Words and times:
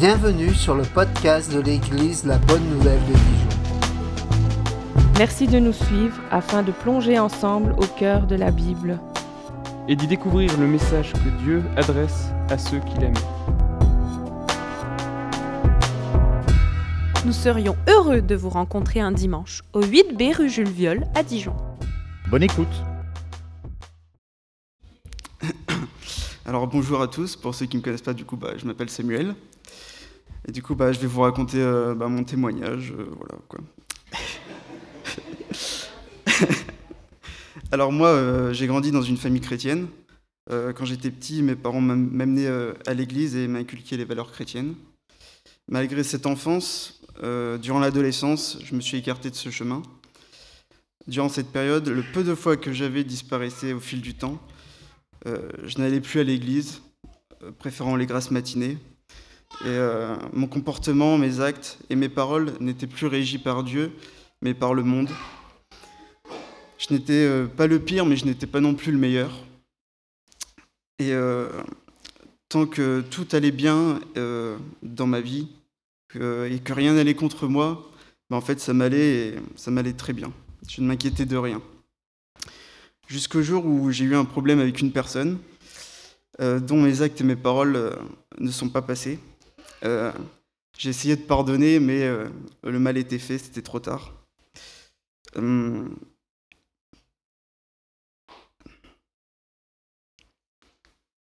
Bienvenue 0.00 0.54
sur 0.54 0.74
le 0.74 0.82
podcast 0.82 1.52
de 1.52 1.60
l'Église 1.60 2.24
La 2.24 2.38
Bonne 2.38 2.66
Nouvelle 2.70 3.00
de 3.00 3.12
Dijon. 3.12 3.48
Merci 5.18 5.46
de 5.46 5.58
nous 5.58 5.74
suivre 5.74 6.18
afin 6.30 6.62
de 6.62 6.72
plonger 6.72 7.18
ensemble 7.18 7.72
au 7.72 7.84
cœur 7.98 8.26
de 8.26 8.34
la 8.34 8.50
Bible. 8.50 8.98
et 9.88 9.96
d'y 9.96 10.06
découvrir 10.06 10.58
le 10.58 10.66
message 10.66 11.12
que 11.12 11.42
Dieu 11.42 11.62
adresse 11.76 12.30
à 12.48 12.56
ceux 12.56 12.80
qu'il 12.80 13.04
aime. 13.04 13.12
Nous 17.26 17.34
serions 17.34 17.76
heureux 17.86 18.22
de 18.22 18.34
vous 18.34 18.48
rencontrer 18.48 19.00
un 19.00 19.12
dimanche 19.12 19.60
au 19.74 19.82
8B 19.82 20.34
rue 20.34 20.48
Jules 20.48 20.70
Viol 20.70 21.04
à 21.14 21.22
Dijon. 21.22 21.54
Bonne 22.30 22.44
écoute. 22.44 22.68
Alors 26.46 26.66
bonjour 26.68 27.02
à 27.02 27.08
tous, 27.08 27.36
pour 27.36 27.54
ceux 27.54 27.66
qui 27.66 27.76
ne 27.76 27.82
me 27.82 27.84
connaissent 27.84 28.00
pas, 28.00 28.14
du 28.14 28.24
coup, 28.24 28.38
bah, 28.38 28.52
je 28.56 28.64
m'appelle 28.64 28.88
Samuel. 28.88 29.34
Et 30.48 30.52
du 30.52 30.62
coup, 30.62 30.74
bah, 30.74 30.92
je 30.92 30.98
vais 31.00 31.06
vous 31.06 31.20
raconter 31.20 31.58
euh, 31.60 31.94
bah, 31.94 32.08
mon 32.08 32.24
témoignage. 32.24 32.92
euh. 32.98 33.06
Alors 37.72 37.92
moi, 37.92 38.08
euh, 38.08 38.52
j'ai 38.52 38.66
grandi 38.66 38.90
dans 38.90 39.02
une 39.02 39.16
famille 39.16 39.40
chrétienne. 39.40 39.86
Quand 40.74 40.84
j'étais 40.84 41.12
petit, 41.12 41.42
mes 41.42 41.54
parents 41.54 41.80
m'am- 41.80 42.10
m'amenaient 42.10 42.48
à 42.84 42.92
l'église 42.92 43.36
et 43.36 43.46
m'inculquaient 43.46 43.96
les 43.96 44.04
valeurs 44.04 44.32
chrétiennes. 44.32 44.74
Malgré 45.68 46.02
cette 46.02 46.26
enfance, 46.26 47.00
durant 47.22 47.78
l'adolescence, 47.78 48.58
je 48.64 48.74
me 48.74 48.80
suis 48.80 48.96
écarté 48.98 49.30
de 49.30 49.36
ce 49.36 49.50
chemin. 49.50 49.80
Durant 51.06 51.28
cette 51.28 51.52
période, 51.52 51.86
le 51.88 52.02
peu 52.02 52.24
de 52.24 52.34
fois 52.34 52.56
que 52.56 52.72
j'avais 52.72 53.04
disparaissait 53.04 53.72
au 53.72 53.78
fil 53.78 54.00
du 54.00 54.14
temps. 54.14 54.40
Je 55.24 55.78
n'allais 55.78 56.00
plus 56.00 56.18
à 56.18 56.24
l'église, 56.24 56.82
préférant 57.60 57.94
les 57.94 58.06
grasses 58.06 58.32
matinées. 58.32 58.76
Et 59.62 59.68
euh, 59.68 60.16
mon 60.32 60.46
comportement, 60.46 61.18
mes 61.18 61.40
actes 61.40 61.78
et 61.90 61.96
mes 61.96 62.08
paroles 62.08 62.54
n'étaient 62.60 62.86
plus 62.86 63.06
régis 63.06 63.38
par 63.42 63.62
Dieu, 63.62 63.92
mais 64.40 64.54
par 64.54 64.72
le 64.72 64.82
monde. 64.82 65.10
Je 66.78 66.94
n'étais 66.94 67.12
euh, 67.12 67.46
pas 67.46 67.66
le 67.66 67.78
pire, 67.78 68.06
mais 68.06 68.16
je 68.16 68.24
n'étais 68.24 68.46
pas 68.46 68.60
non 68.60 68.74
plus 68.74 68.90
le 68.90 68.96
meilleur. 68.96 69.30
Et 70.98 71.12
euh, 71.12 71.50
tant 72.48 72.64
que 72.64 73.02
tout 73.02 73.28
allait 73.32 73.50
bien 73.50 74.00
dans 74.82 75.06
ma 75.06 75.20
vie 75.20 75.48
et 76.14 76.58
que 76.64 76.72
rien 76.72 76.94
n'allait 76.94 77.14
contre 77.14 77.46
moi, 77.46 77.90
ben, 78.30 78.38
en 78.38 78.40
fait, 78.40 78.60
ça 78.60 78.72
m'allait 78.72 79.34
ça 79.56 79.70
m'allait 79.70 79.92
très 79.92 80.14
bien. 80.14 80.32
Je 80.68 80.80
ne 80.80 80.86
m'inquiétais 80.86 81.26
de 81.26 81.36
rien. 81.36 81.60
Jusqu'au 83.08 83.42
jour 83.42 83.66
où 83.66 83.90
j'ai 83.90 84.04
eu 84.04 84.16
un 84.16 84.24
problème 84.24 84.60
avec 84.60 84.80
une 84.80 84.92
personne 84.92 85.38
dont 86.38 86.80
mes 86.80 87.02
actes 87.02 87.20
et 87.20 87.24
mes 87.24 87.36
paroles 87.36 87.96
ne 88.38 88.50
sont 88.50 88.68
pas 88.68 88.82
passés. 88.82 89.18
Euh, 89.84 90.12
j'ai 90.78 90.90
essayé 90.90 91.16
de 91.16 91.22
pardonner, 91.22 91.80
mais 91.80 92.02
euh, 92.02 92.28
le 92.64 92.78
mal 92.78 92.96
était 92.96 93.18
fait, 93.18 93.38
c'était 93.38 93.62
trop 93.62 93.80
tard. 93.80 94.14
Hum, 95.36 95.96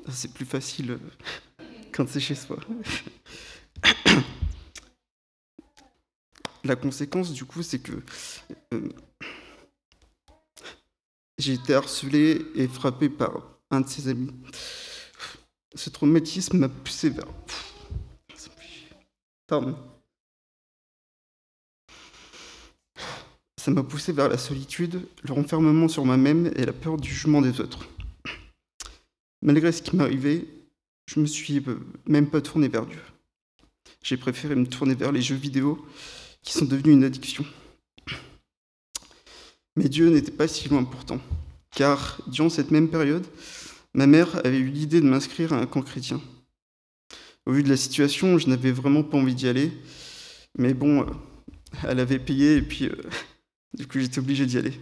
C'est 0.08 0.32
plus 0.32 0.44
facile 0.44 0.92
euh, 0.92 0.98
quand 1.92 2.08
c'est 2.08 2.20
chez 2.20 2.34
soi. 2.34 2.58
La 6.64 6.76
conséquence, 6.76 7.32
du 7.32 7.44
coup, 7.44 7.62
c'est 7.62 7.78
que 7.78 7.92
j'ai 11.38 11.54
été 11.54 11.74
harcelé 11.74 12.46
et 12.54 12.68
frappé 12.68 13.08
par 13.08 13.42
un 13.70 13.80
de 13.80 13.88
ses 13.88 14.08
amis. 14.08 14.30
Ce 15.74 15.90
traumatisme 15.90 16.58
m'a 16.58 16.68
poussé 16.68 17.10
vers. 17.10 17.27
Ça 23.56 23.70
m'a 23.70 23.82
poussé 23.82 24.12
vers 24.12 24.28
la 24.28 24.36
solitude, 24.36 25.06
le 25.22 25.32
renfermement 25.32 25.88
sur 25.88 26.04
moi-même 26.04 26.52
et 26.56 26.66
la 26.66 26.72
peur 26.72 26.98
du 26.98 27.08
jugement 27.08 27.40
des 27.40 27.60
autres. 27.60 27.88
Malgré 29.40 29.72
ce 29.72 29.82
qui 29.82 29.98
arrivé, 29.98 30.46
je 31.06 31.20
me 31.20 31.26
suis 31.26 31.62
euh, 31.66 31.78
même 32.06 32.28
pas 32.28 32.40
tourné 32.40 32.68
vers 32.68 32.86
Dieu. 32.86 33.00
J'ai 34.02 34.16
préféré 34.16 34.54
me 34.54 34.66
tourner 34.66 34.94
vers 34.94 35.12
les 35.12 35.22
jeux 35.22 35.34
vidéo 35.34 35.84
qui 36.42 36.52
sont 36.52 36.64
devenus 36.64 36.94
une 36.94 37.04
addiction. 37.04 37.44
Mais 39.76 39.88
Dieu 39.88 40.08
n'était 40.10 40.30
pas 40.30 40.46
si 40.46 40.68
loin 40.68 40.84
pourtant, 40.84 41.20
car 41.74 42.20
durant 42.26 42.48
cette 42.48 42.70
même 42.70 42.88
période, 42.88 43.26
ma 43.92 44.06
mère 44.06 44.36
avait 44.44 44.58
eu 44.58 44.68
l'idée 44.68 45.00
de 45.00 45.08
m'inscrire 45.08 45.52
à 45.52 45.58
un 45.58 45.66
camp 45.66 45.82
chrétien. 45.82 46.20
Au 47.46 47.52
vu 47.52 47.62
de 47.62 47.68
la 47.68 47.77
situation, 47.77 48.38
je 48.38 48.48
n'avais 48.48 48.72
vraiment 48.72 49.02
pas 49.02 49.18
envie 49.18 49.34
d'y 49.34 49.48
aller, 49.48 49.70
mais 50.58 50.72
bon, 50.72 51.02
euh, 51.02 51.06
elle 51.86 52.00
avait 52.00 52.18
payé 52.18 52.56
et 52.56 52.62
puis 52.62 52.86
euh, 52.86 52.96
du 53.74 53.86
coup 53.86 53.98
j'étais 53.98 54.18
obligé 54.18 54.46
d'y 54.46 54.58
aller. 54.58 54.72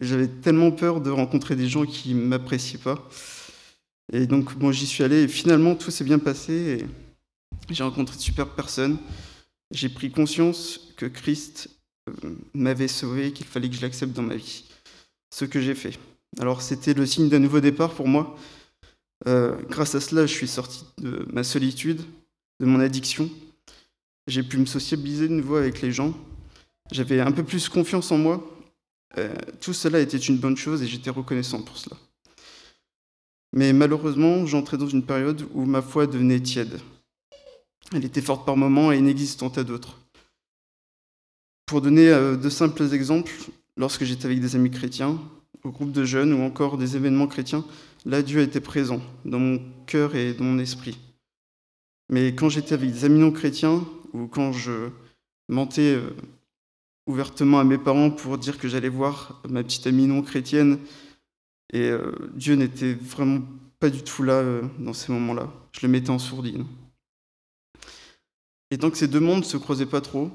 Et 0.00 0.06
J'avais 0.06 0.28
tellement 0.28 0.70
peur 0.70 1.00
de 1.00 1.10
rencontrer 1.10 1.56
des 1.56 1.68
gens 1.68 1.84
qui 1.84 2.14
ne 2.14 2.22
m'appréciaient 2.22 2.78
pas. 2.78 3.08
Et 4.12 4.26
donc 4.26 4.54
bon, 4.56 4.72
j'y 4.72 4.86
suis 4.86 5.04
allé 5.04 5.22
et 5.22 5.28
finalement 5.28 5.74
tout 5.74 5.90
s'est 5.90 6.04
bien 6.04 6.18
passé 6.18 6.52
et 6.52 7.74
j'ai 7.74 7.82
rencontré 7.82 8.16
de 8.16 8.22
super 8.22 8.48
personnes. 8.48 8.98
J'ai 9.70 9.88
pris 9.88 10.10
conscience 10.10 10.92
que 10.96 11.06
Christ 11.06 11.70
euh, 12.08 12.36
m'avait 12.54 12.88
sauvé, 12.88 13.32
qu'il 13.32 13.46
fallait 13.46 13.68
que 13.68 13.76
je 13.76 13.82
l'accepte 13.82 14.12
dans 14.12 14.22
ma 14.22 14.36
vie. 14.36 14.64
Ce 15.34 15.44
que 15.44 15.60
j'ai 15.60 15.74
fait. 15.74 15.98
Alors 16.38 16.62
c'était 16.62 16.94
le 16.94 17.06
signe 17.06 17.28
d'un 17.28 17.38
nouveau 17.38 17.60
départ 17.60 17.92
pour 17.92 18.06
moi. 18.06 18.36
Euh, 19.26 19.56
grâce 19.68 19.94
à 19.94 20.00
cela, 20.00 20.26
je 20.26 20.32
suis 20.32 20.48
sorti 20.48 20.84
de 20.98 21.26
ma 21.32 21.44
solitude, 21.44 22.02
de 22.60 22.66
mon 22.66 22.80
addiction. 22.80 23.30
J'ai 24.26 24.42
pu 24.42 24.58
me 24.58 24.66
sociabiliser 24.66 25.28
de 25.28 25.34
nouveau 25.34 25.56
avec 25.56 25.80
les 25.80 25.92
gens. 25.92 26.14
J'avais 26.90 27.20
un 27.20 27.32
peu 27.32 27.42
plus 27.42 27.68
confiance 27.68 28.10
en 28.12 28.18
moi. 28.18 28.44
Euh, 29.18 29.34
tout 29.60 29.72
cela 29.72 30.00
était 30.00 30.18
une 30.18 30.38
bonne 30.38 30.56
chose 30.56 30.82
et 30.82 30.86
j'étais 30.86 31.10
reconnaissant 31.10 31.62
pour 31.62 31.76
cela. 31.76 31.96
Mais 33.52 33.72
malheureusement, 33.72 34.46
j'entrais 34.46 34.78
dans 34.78 34.88
une 34.88 35.04
période 35.04 35.46
où 35.52 35.64
ma 35.64 35.82
foi 35.82 36.06
devenait 36.06 36.40
tiède. 36.40 36.80
Elle 37.92 38.04
était 38.04 38.22
forte 38.22 38.46
par 38.46 38.56
moments 38.56 38.92
et 38.92 38.98
inexistante 38.98 39.58
à 39.58 39.64
d'autres. 39.64 39.98
Pour 41.66 41.82
donner 41.82 42.08
euh, 42.08 42.36
de 42.36 42.48
simples 42.48 42.92
exemples, 42.94 43.32
lorsque 43.76 44.04
j'étais 44.04 44.26
avec 44.26 44.40
des 44.40 44.56
amis 44.56 44.70
chrétiens, 44.70 45.18
au 45.64 45.70
groupe 45.70 45.92
de 45.92 46.04
jeunes 46.04 46.32
ou 46.32 46.42
encore 46.42 46.78
des 46.78 46.96
événements 46.96 47.26
chrétiens, 47.26 47.64
là 48.04 48.22
Dieu 48.22 48.40
était 48.40 48.60
présent 48.60 49.00
dans 49.24 49.38
mon 49.38 49.60
cœur 49.86 50.14
et 50.14 50.34
dans 50.34 50.44
mon 50.44 50.58
esprit. 50.58 50.98
Mais 52.08 52.34
quand 52.34 52.48
j'étais 52.48 52.74
avec 52.74 52.90
des 52.90 53.04
amis 53.04 53.20
non 53.20 53.32
chrétiens 53.32 53.84
ou 54.12 54.26
quand 54.26 54.52
je 54.52 54.90
mentais 55.48 55.94
euh, 55.94 56.10
ouvertement 57.06 57.60
à 57.60 57.64
mes 57.64 57.78
parents 57.78 58.10
pour 58.10 58.38
dire 58.38 58.58
que 58.58 58.68
j'allais 58.68 58.88
voir 58.88 59.42
ma 59.48 59.62
petite 59.62 59.86
amie 59.86 60.06
non 60.06 60.22
chrétienne 60.22 60.78
et 61.72 61.88
euh, 61.88 62.12
Dieu 62.34 62.54
n'était 62.54 62.94
vraiment 62.94 63.40
pas 63.78 63.90
du 63.90 64.02
tout 64.02 64.22
là 64.22 64.34
euh, 64.34 64.62
dans 64.78 64.92
ces 64.92 65.12
moments-là. 65.12 65.52
Je 65.72 65.86
le 65.86 65.90
mettais 65.90 66.10
en 66.10 66.18
sourdine. 66.18 66.66
Et 68.70 68.78
tant 68.78 68.90
que 68.90 68.98
ces 68.98 69.08
deux 69.08 69.20
mondes 69.20 69.44
se 69.44 69.56
croisaient 69.56 69.86
pas 69.86 70.00
trop, 70.00 70.30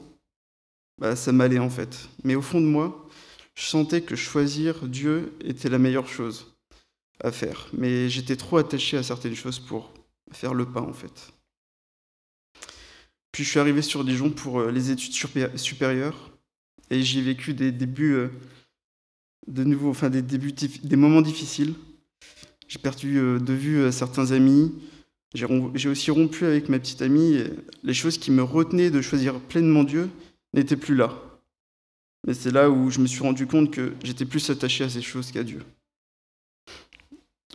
bah, 1.00 1.16
ça 1.16 1.32
m'allait 1.32 1.60
en 1.60 1.70
fait. 1.70 2.10
Mais 2.24 2.36
au 2.36 2.42
fond 2.42 2.62
de 2.62 2.66
moi, 2.66 3.08
je 3.56 3.64
sentais 3.64 4.02
que 4.02 4.16
choisir 4.16 4.88
Dieu 4.88 5.34
était 5.42 5.70
la 5.70 5.80
meilleure 5.80 6.08
chose 6.08 6.57
à 7.24 7.32
faire. 7.32 7.68
Mais 7.74 8.10
j'étais 8.10 8.36
trop 8.36 8.58
attaché 8.58 8.98
à 8.98 9.04
certaines 9.04 9.36
choses 9.36 9.60
pour 9.60 9.92
faire 10.32 10.54
le 10.54 10.66
pas 10.66 10.82
en 10.82 10.94
fait. 10.94 11.34
Puis 13.32 13.44
je 13.44 13.50
suis 13.50 13.60
arrivé 13.60 13.82
sur 13.82 14.04
Dijon 14.04 14.30
pour 14.32 14.62
euh, 14.62 14.72
les 14.72 14.92
études 14.92 15.14
supé- 15.14 15.56
supérieures 15.58 16.32
et 16.90 17.02
j'y 17.04 17.20
ai 17.20 17.22
vécu 17.22 17.54
des 17.54 17.72
débuts 17.72 18.14
euh, 18.14 18.30
de 19.48 19.64
nouveau, 19.64 19.90
enfin 19.90 20.10
des 20.10 20.22
débuts, 20.22 20.54
des 20.54 20.96
moments 20.96 21.22
difficiles. 21.22 21.74
J'ai 22.68 22.80
perdu 22.80 23.18
euh, 23.18 23.40
de 23.40 23.54
vue 23.54 23.92
certains 23.92 24.32
amis. 24.32 24.74
J'ai 25.34 25.46
j'ai 25.76 25.90
aussi 25.90 26.10
rompu 26.10 26.46
avec 26.46 26.70
ma 26.70 26.80
petite 26.80 27.02
amie. 27.02 27.44
Les 27.84 27.94
choses 27.94 28.18
qui 28.18 28.32
me 28.32 28.44
retenaient 28.44 28.90
de 28.90 29.02
choisir 29.02 29.40
pleinement 29.40 29.84
Dieu 29.84 30.10
n'étaient 30.54 30.78
plus 30.78 30.96
là. 30.96 31.14
Mais 32.26 32.34
c'est 32.34 32.52
là 32.52 32.70
où 32.70 32.90
je 32.90 33.00
me 33.00 33.08
suis 33.08 33.22
rendu 33.22 33.46
compte 33.46 33.72
que 33.72 33.94
j'étais 34.04 34.26
plus 34.26 34.50
attaché 34.50 34.84
à 34.84 34.90
ces 34.90 35.02
choses 35.02 35.32
qu'à 35.32 35.44
Dieu. 35.44 35.62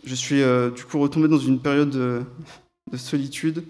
Je 0.05 0.15
suis 0.15 0.41
euh, 0.41 0.69
du 0.71 0.83
coup 0.83 0.99
retombé 0.99 1.27
dans 1.27 1.37
une 1.37 1.61
période 1.61 1.89
de, 1.89 2.23
de 2.91 2.97
solitude 2.97 3.63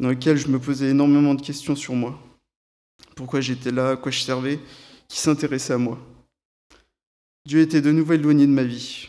dans 0.00 0.08
laquelle 0.08 0.36
je 0.36 0.48
me 0.48 0.58
posais 0.58 0.90
énormément 0.90 1.34
de 1.34 1.42
questions 1.42 1.76
sur 1.76 1.94
moi. 1.94 2.18
Pourquoi 3.14 3.40
j'étais 3.40 3.70
là, 3.70 3.90
à 3.90 3.96
quoi 3.96 4.12
je 4.12 4.20
servais, 4.20 4.58
qui 5.08 5.18
s'intéressait 5.18 5.72
à 5.72 5.78
moi. 5.78 5.98
Dieu 7.46 7.60
était 7.60 7.80
de 7.80 7.92
nouveau 7.92 8.14
éloigné 8.14 8.46
de 8.46 8.52
ma 8.52 8.64
vie. 8.64 9.08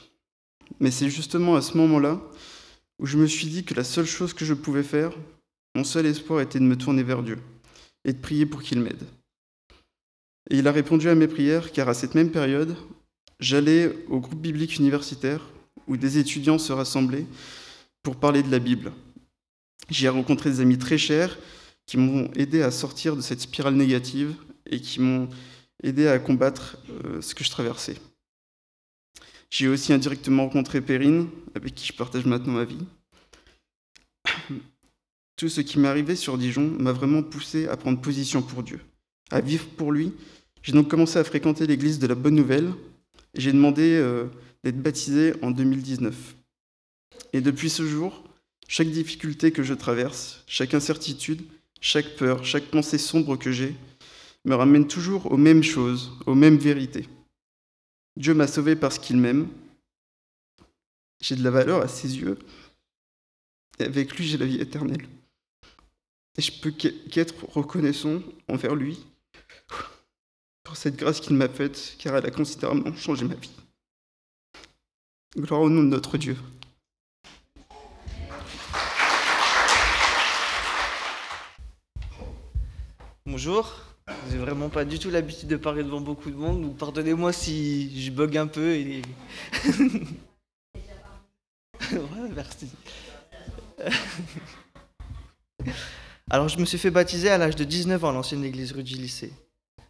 Mais 0.79 0.91
c'est 0.91 1.09
justement 1.09 1.55
à 1.55 1.61
ce 1.61 1.75
moment-là 1.77 2.21
où 2.99 3.05
je 3.05 3.17
me 3.17 3.27
suis 3.27 3.47
dit 3.47 3.63
que 3.63 3.73
la 3.73 3.83
seule 3.83 4.05
chose 4.05 4.33
que 4.33 4.45
je 4.45 4.53
pouvais 4.53 4.83
faire, 4.83 5.11
mon 5.75 5.83
seul 5.83 6.05
espoir 6.05 6.41
était 6.41 6.59
de 6.59 6.63
me 6.63 6.77
tourner 6.77 7.03
vers 7.03 7.23
Dieu 7.23 7.39
et 8.05 8.13
de 8.13 8.17
prier 8.17 8.45
pour 8.45 8.61
qu'il 8.61 8.79
m'aide. 8.79 9.03
Et 10.49 10.59
il 10.59 10.67
a 10.67 10.71
répondu 10.71 11.09
à 11.09 11.15
mes 11.15 11.27
prières 11.27 11.71
car 11.71 11.89
à 11.89 11.93
cette 11.93 12.15
même 12.15 12.31
période, 12.31 12.75
j'allais 13.39 14.05
au 14.07 14.19
groupe 14.19 14.39
biblique 14.39 14.77
universitaire 14.77 15.41
où 15.87 15.97
des 15.97 16.17
étudiants 16.17 16.57
se 16.57 16.73
rassemblaient 16.73 17.25
pour 18.03 18.15
parler 18.15 18.43
de 18.43 18.51
la 18.51 18.59
Bible. 18.59 18.91
J'y 19.89 20.05
ai 20.05 20.09
rencontré 20.09 20.49
des 20.49 20.59
amis 20.59 20.77
très 20.77 20.97
chers 20.97 21.37
qui 21.85 21.97
m'ont 21.97 22.29
aidé 22.35 22.61
à 22.61 22.71
sortir 22.71 23.15
de 23.15 23.21
cette 23.21 23.41
spirale 23.41 23.75
négative 23.75 24.35
et 24.69 24.81
qui 24.81 24.99
m'ont 24.99 25.29
aidé 25.83 26.07
à 26.07 26.19
combattre 26.19 26.77
euh, 27.05 27.21
ce 27.21 27.33
que 27.33 27.43
je 27.43 27.49
traversais. 27.49 27.97
J'ai 29.49 29.69
aussi 29.69 29.93
indirectement 29.93 30.43
rencontré 30.43 30.81
Perrine, 30.81 31.29
avec 31.55 31.73
qui 31.73 31.87
je 31.87 31.93
partage 31.93 32.25
maintenant 32.25 32.53
ma 32.53 32.65
vie. 32.65 32.83
Tout 35.37 35.47
ce 35.47 35.61
qui 35.61 35.79
m'est 35.79 35.87
arrivé 35.87 36.15
sur 36.15 36.37
Dijon 36.37 36.75
m'a 36.79 36.91
vraiment 36.91 37.23
poussé 37.23 37.67
à 37.67 37.77
prendre 37.77 38.01
position 38.01 38.41
pour 38.41 38.63
Dieu, 38.63 38.81
à 39.31 39.39
vivre 39.39 39.67
pour 39.77 39.91
lui. 39.93 40.11
J'ai 40.63 40.73
donc 40.73 40.89
commencé 40.89 41.17
à 41.19 41.23
fréquenter 41.23 41.65
l'église 41.65 41.99
de 41.99 42.07
la 42.07 42.15
Bonne 42.15 42.35
Nouvelle 42.35 42.73
j'ai 43.37 43.51
demandé 43.51 43.95
euh, 43.95 44.25
d'être 44.67 44.83
baptisé 44.83 45.33
en 45.41 45.51
2019. 45.51 46.35
Et 47.31 47.39
depuis 47.39 47.69
ce 47.69 47.87
jour, 47.87 48.21
chaque 48.67 48.89
difficulté 48.89 49.53
que 49.53 49.63
je 49.63 49.73
traverse, 49.73 50.43
chaque 50.45 50.73
incertitude, 50.73 51.41
chaque 51.79 52.17
peur, 52.17 52.43
chaque 52.43 52.65
pensée 52.65 52.97
sombre 52.97 53.37
que 53.37 53.49
j'ai, 53.49 53.73
me 54.43 54.55
ramène 54.55 54.85
toujours 54.85 55.31
aux 55.31 55.37
mêmes 55.37 55.63
choses, 55.63 56.11
aux 56.25 56.35
mêmes 56.35 56.57
vérités. 56.57 57.07
Dieu 58.17 58.33
m'a 58.33 58.45
sauvé 58.45 58.75
parce 58.75 58.99
qu'il 58.99 59.15
m'aime. 59.15 59.47
J'ai 61.21 61.37
de 61.37 61.43
la 61.45 61.51
valeur 61.51 61.81
à 61.81 61.87
ses 61.87 62.17
yeux. 62.17 62.37
Et 63.79 63.83
avec 63.83 64.17
lui, 64.17 64.27
j'ai 64.27 64.37
la 64.37 64.45
vie 64.45 64.59
éternelle. 64.59 65.07
Et 66.37 66.41
je 66.41 66.51
peux 66.51 66.71
qu'être 66.71 67.45
reconnaissant 67.55 68.21
envers 68.49 68.75
lui 68.75 68.99
pour 70.63 70.75
cette 70.75 70.97
grâce 70.97 71.21
qu'il 71.21 71.37
m'a 71.37 71.47
faite, 71.47 71.95
car 71.99 72.17
elle 72.17 72.25
a 72.25 72.31
considérablement 72.31 72.93
changé 72.97 73.23
ma 73.23 73.35
vie. 73.35 73.51
Gloire 75.35 75.61
au 75.61 75.69
nom 75.69 75.83
de 75.83 75.89
notre 75.89 76.17
Dieu. 76.17 76.37
Bonjour, 83.25 83.75
j'ai 84.31 84.37
vraiment 84.37 84.69
pas 84.69 84.85
du 84.85 84.99
tout 84.99 85.09
l'habitude 85.09 85.49
de 85.49 85.57
parler 85.57 85.83
devant 85.83 85.99
beaucoup 85.99 86.31
de 86.31 86.35
monde, 86.35 86.61
donc 86.61 86.77
pardonnez-moi 86.77 87.33
si 87.33 88.01
je 88.01 88.09
bug 88.09 88.37
un 88.37 88.47
peu 88.47 88.73
et. 88.73 89.01
ouais, 91.91 92.29
merci. 92.33 92.69
Alors, 96.29 96.47
je 96.47 96.57
me 96.57 96.65
suis 96.65 96.77
fait 96.77 96.89
baptiser 96.89 97.29
à 97.29 97.37
l'âge 97.37 97.55
de 97.55 97.63
19 97.63 98.03
ans 98.03 98.09
à 98.09 98.13
l'ancienne 98.13 98.43
église 98.43 98.71
rue 98.71 98.83
du 98.83 98.95
lycée. 98.95 99.31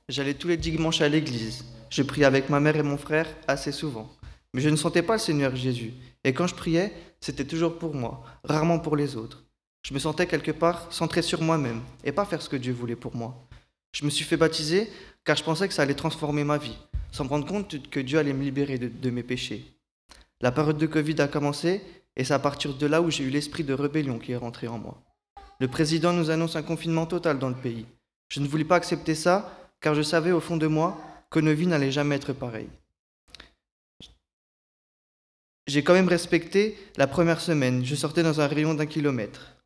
J'allais 0.10 0.34
tous 0.34 0.48
les 0.48 0.58
dimanches 0.58 1.02
à 1.02 1.10
l'église. 1.10 1.64
Je 1.90 2.02
priais 2.02 2.26
avec 2.26 2.50
ma 2.50 2.60
mère 2.60 2.76
et 2.76 2.84
mon 2.84 2.98
frère 2.98 3.28
assez 3.48 3.72
souvent. 3.72 4.17
Mais 4.58 4.64
je 4.64 4.70
ne 4.70 4.76
sentais 4.76 5.04
pas 5.04 5.14
le 5.14 5.20
Seigneur 5.20 5.56
Jésus. 5.56 5.94
Et 6.24 6.34
quand 6.34 6.48
je 6.48 6.56
priais, 6.56 6.92
c'était 7.20 7.46
toujours 7.46 7.78
pour 7.78 7.94
moi, 7.94 8.24
rarement 8.44 8.80
pour 8.80 8.96
les 8.96 9.16
autres. 9.16 9.44
Je 9.84 9.94
me 9.94 10.00
sentais 10.00 10.26
quelque 10.26 10.50
part 10.50 10.92
centré 10.92 11.22
sur 11.22 11.44
moi-même 11.44 11.82
et 12.04 12.12
pas 12.12 12.26
faire 12.26 12.42
ce 12.42 12.50
que 12.50 12.56
Dieu 12.56 12.74
voulait 12.74 12.96
pour 12.96 13.16
moi. 13.16 13.48
Je 13.92 14.04
me 14.04 14.10
suis 14.10 14.26
fait 14.26 14.36
baptiser 14.36 14.90
car 15.24 15.38
je 15.38 15.44
pensais 15.44 15.68
que 15.68 15.76
ça 15.76 15.84
allait 15.84 15.94
transformer 15.94 16.44
ma 16.44 16.58
vie, 16.58 16.76
sans 17.12 17.26
me 17.26 17.30
rendre 17.30 17.46
compte 17.46 17.88
que 17.92 18.00
Dieu 18.00 18.18
allait 18.18 18.34
me 18.34 18.42
libérer 18.42 18.80
de, 18.80 19.10
mes 19.12 19.22
péchés. 19.22 19.64
La 20.42 20.52
période 20.52 20.80
de 20.80 20.88
Covid 20.88 21.22
a 21.22 21.28
commencé 21.28 21.84
et 22.16 22.24
c'est 22.24 22.34
à 22.34 22.40
partir 22.40 22.74
de 22.74 22.88
là 22.88 23.04
où 23.04 23.12
j'ai 23.12 23.26
eu 23.26 23.30
l'esprit 23.30 23.64
de 23.64 23.76
rébellion 23.76 24.18
qui 24.18 24.32
est 24.32 24.38
rentré 24.38 24.68
en 24.68 24.80
moi. 24.80 25.04
Le 25.60 25.68
président 25.68 26.14
nous 26.14 26.32
annonce 26.32 26.56
un 26.56 26.64
confinement 26.64 27.06
total 27.06 27.38
dans 27.38 27.50
le 27.50 27.54
pays. 27.54 27.86
Je 28.30 28.40
ne 28.40 28.48
voulais 28.48 28.66
pas 28.66 28.78
accepter 28.78 29.14
ça 29.14 29.56
car 29.82 29.94
je 29.94 30.02
savais 30.02 30.32
au 30.32 30.40
fond 30.40 30.58
de 30.58 30.66
moi 30.66 31.00
que 31.30 31.40
nos 31.40 31.54
vies 31.54 31.68
n'allaient 31.68 31.92
jamais 31.92 32.16
être 32.16 32.34
pareilles. 32.34 32.72
J'ai 35.68 35.84
quand 35.84 35.94
même 35.94 36.08
respecté 36.08 36.78
la 36.96 37.08
première 37.08 37.42
semaine. 37.42 37.86
Je 37.86 37.96
sortais 37.96 38.24
dans 38.24 38.40
un 38.40 38.48
rayon 38.48 38.74
d'un 38.74 38.86
kilomètre. 38.86 39.58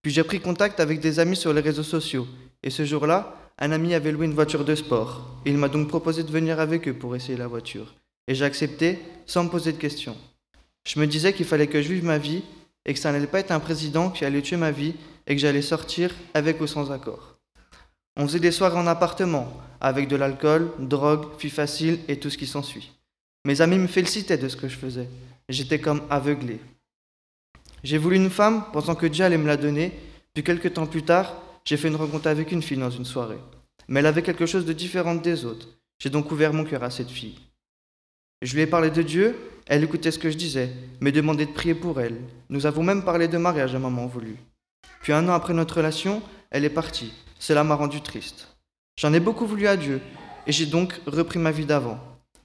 Puis 0.00 0.10
j'ai 0.10 0.24
pris 0.24 0.40
contact 0.40 0.80
avec 0.80 1.00
des 1.00 1.20
amis 1.20 1.36
sur 1.36 1.52
les 1.52 1.60
réseaux 1.60 1.82
sociaux. 1.82 2.26
Et 2.62 2.70
ce 2.70 2.86
jour-là, 2.86 3.36
un 3.58 3.70
ami 3.70 3.94
avait 3.94 4.10
loué 4.10 4.24
une 4.24 4.34
voiture 4.34 4.64
de 4.64 4.74
sport. 4.74 5.40
il 5.44 5.58
m'a 5.58 5.68
donc 5.68 5.88
proposé 5.88 6.22
de 6.22 6.30
venir 6.30 6.60
avec 6.60 6.88
eux 6.88 6.94
pour 6.94 7.14
essayer 7.14 7.36
la 7.36 7.46
voiture. 7.46 7.94
Et 8.26 8.34
j'ai 8.34 8.44
accepté 8.46 8.98
sans 9.26 9.44
me 9.44 9.50
poser 9.50 9.72
de 9.72 9.78
questions. 9.78 10.16
Je 10.86 10.98
me 10.98 11.06
disais 11.06 11.34
qu'il 11.34 11.46
fallait 11.46 11.66
que 11.66 11.82
je 11.82 11.92
vive 11.92 12.04
ma 12.04 12.18
vie 12.18 12.42
et 12.86 12.94
que 12.94 12.98
ça 12.98 13.12
n'allait 13.12 13.26
pas 13.26 13.40
être 13.40 13.52
un 13.52 13.60
président 13.60 14.10
qui 14.10 14.24
allait 14.24 14.42
tuer 14.42 14.56
ma 14.56 14.70
vie 14.70 14.94
et 15.26 15.34
que 15.34 15.40
j'allais 15.40 15.62
sortir 15.62 16.14
avec 16.32 16.60
ou 16.62 16.66
sans 16.66 16.90
accord. 16.90 17.36
On 18.16 18.26
faisait 18.26 18.40
des 18.40 18.52
soirées 18.52 18.78
en 18.78 18.86
appartement, 18.86 19.52
avec 19.80 20.08
de 20.08 20.16
l'alcool, 20.16 20.70
drogue, 20.78 21.26
filles 21.38 21.50
faciles 21.50 21.98
et 22.08 22.18
tout 22.18 22.30
ce 22.30 22.38
qui 22.38 22.46
s'ensuit. 22.46 22.93
Mes 23.44 23.60
amis 23.60 23.78
me 23.78 23.86
félicitaient 23.86 24.38
de 24.38 24.48
ce 24.48 24.56
que 24.56 24.68
je 24.68 24.76
faisais. 24.76 25.08
J'étais 25.48 25.78
comme 25.78 26.02
aveuglé. 26.08 26.60
J'ai 27.82 27.98
voulu 27.98 28.16
une 28.16 28.30
femme 28.30 28.64
pensant 28.72 28.94
que 28.94 29.06
Dieu 29.06 29.24
allait 29.24 29.36
me 29.36 29.46
la 29.46 29.58
donner, 29.58 29.92
puis 30.32 30.42
quelques 30.42 30.72
temps 30.72 30.86
plus 30.86 31.02
tard, 31.02 31.34
j'ai 31.66 31.76
fait 31.76 31.88
une 31.88 31.96
rencontre 31.96 32.28
avec 32.28 32.50
une 32.52 32.62
fille 32.62 32.78
dans 32.78 32.90
une 32.90 33.04
soirée. 33.04 33.38
Mais 33.88 34.00
elle 34.00 34.06
avait 34.06 34.22
quelque 34.22 34.46
chose 34.46 34.64
de 34.64 34.72
différent 34.72 35.14
des 35.14 35.44
autres. 35.44 35.68
J'ai 35.98 36.08
donc 36.08 36.30
ouvert 36.32 36.54
mon 36.54 36.64
cœur 36.64 36.82
à 36.82 36.90
cette 36.90 37.10
fille. 37.10 37.38
Je 38.40 38.54
lui 38.54 38.62
ai 38.62 38.66
parlé 38.66 38.90
de 38.90 39.02
Dieu, 39.02 39.36
elle 39.66 39.84
écoutait 39.84 40.10
ce 40.10 40.18
que 40.18 40.30
je 40.30 40.36
disais, 40.36 40.70
me 41.00 41.12
demandait 41.12 41.46
de 41.46 41.52
prier 41.52 41.74
pour 41.74 42.00
elle. 42.00 42.16
Nous 42.48 42.64
avons 42.64 42.82
même 42.82 43.04
parlé 43.04 43.28
de 43.28 43.38
mariage 43.38 43.74
à 43.74 43.76
un 43.76 43.80
moment 43.80 44.06
voulu. 44.06 44.36
Puis 45.02 45.12
un 45.12 45.28
an 45.28 45.32
après 45.32 45.52
notre 45.52 45.76
relation, 45.76 46.22
elle 46.50 46.64
est 46.64 46.70
partie. 46.70 47.12
Cela 47.38 47.64
m'a 47.64 47.74
rendu 47.74 48.00
triste. 48.00 48.48
J'en 48.98 49.12
ai 49.12 49.20
beaucoup 49.20 49.46
voulu 49.46 49.66
à 49.66 49.76
Dieu, 49.76 50.00
et 50.46 50.52
j'ai 50.52 50.66
donc 50.66 50.98
repris 51.06 51.38
ma 51.38 51.50
vie 51.50 51.66
d'avant. 51.66 51.98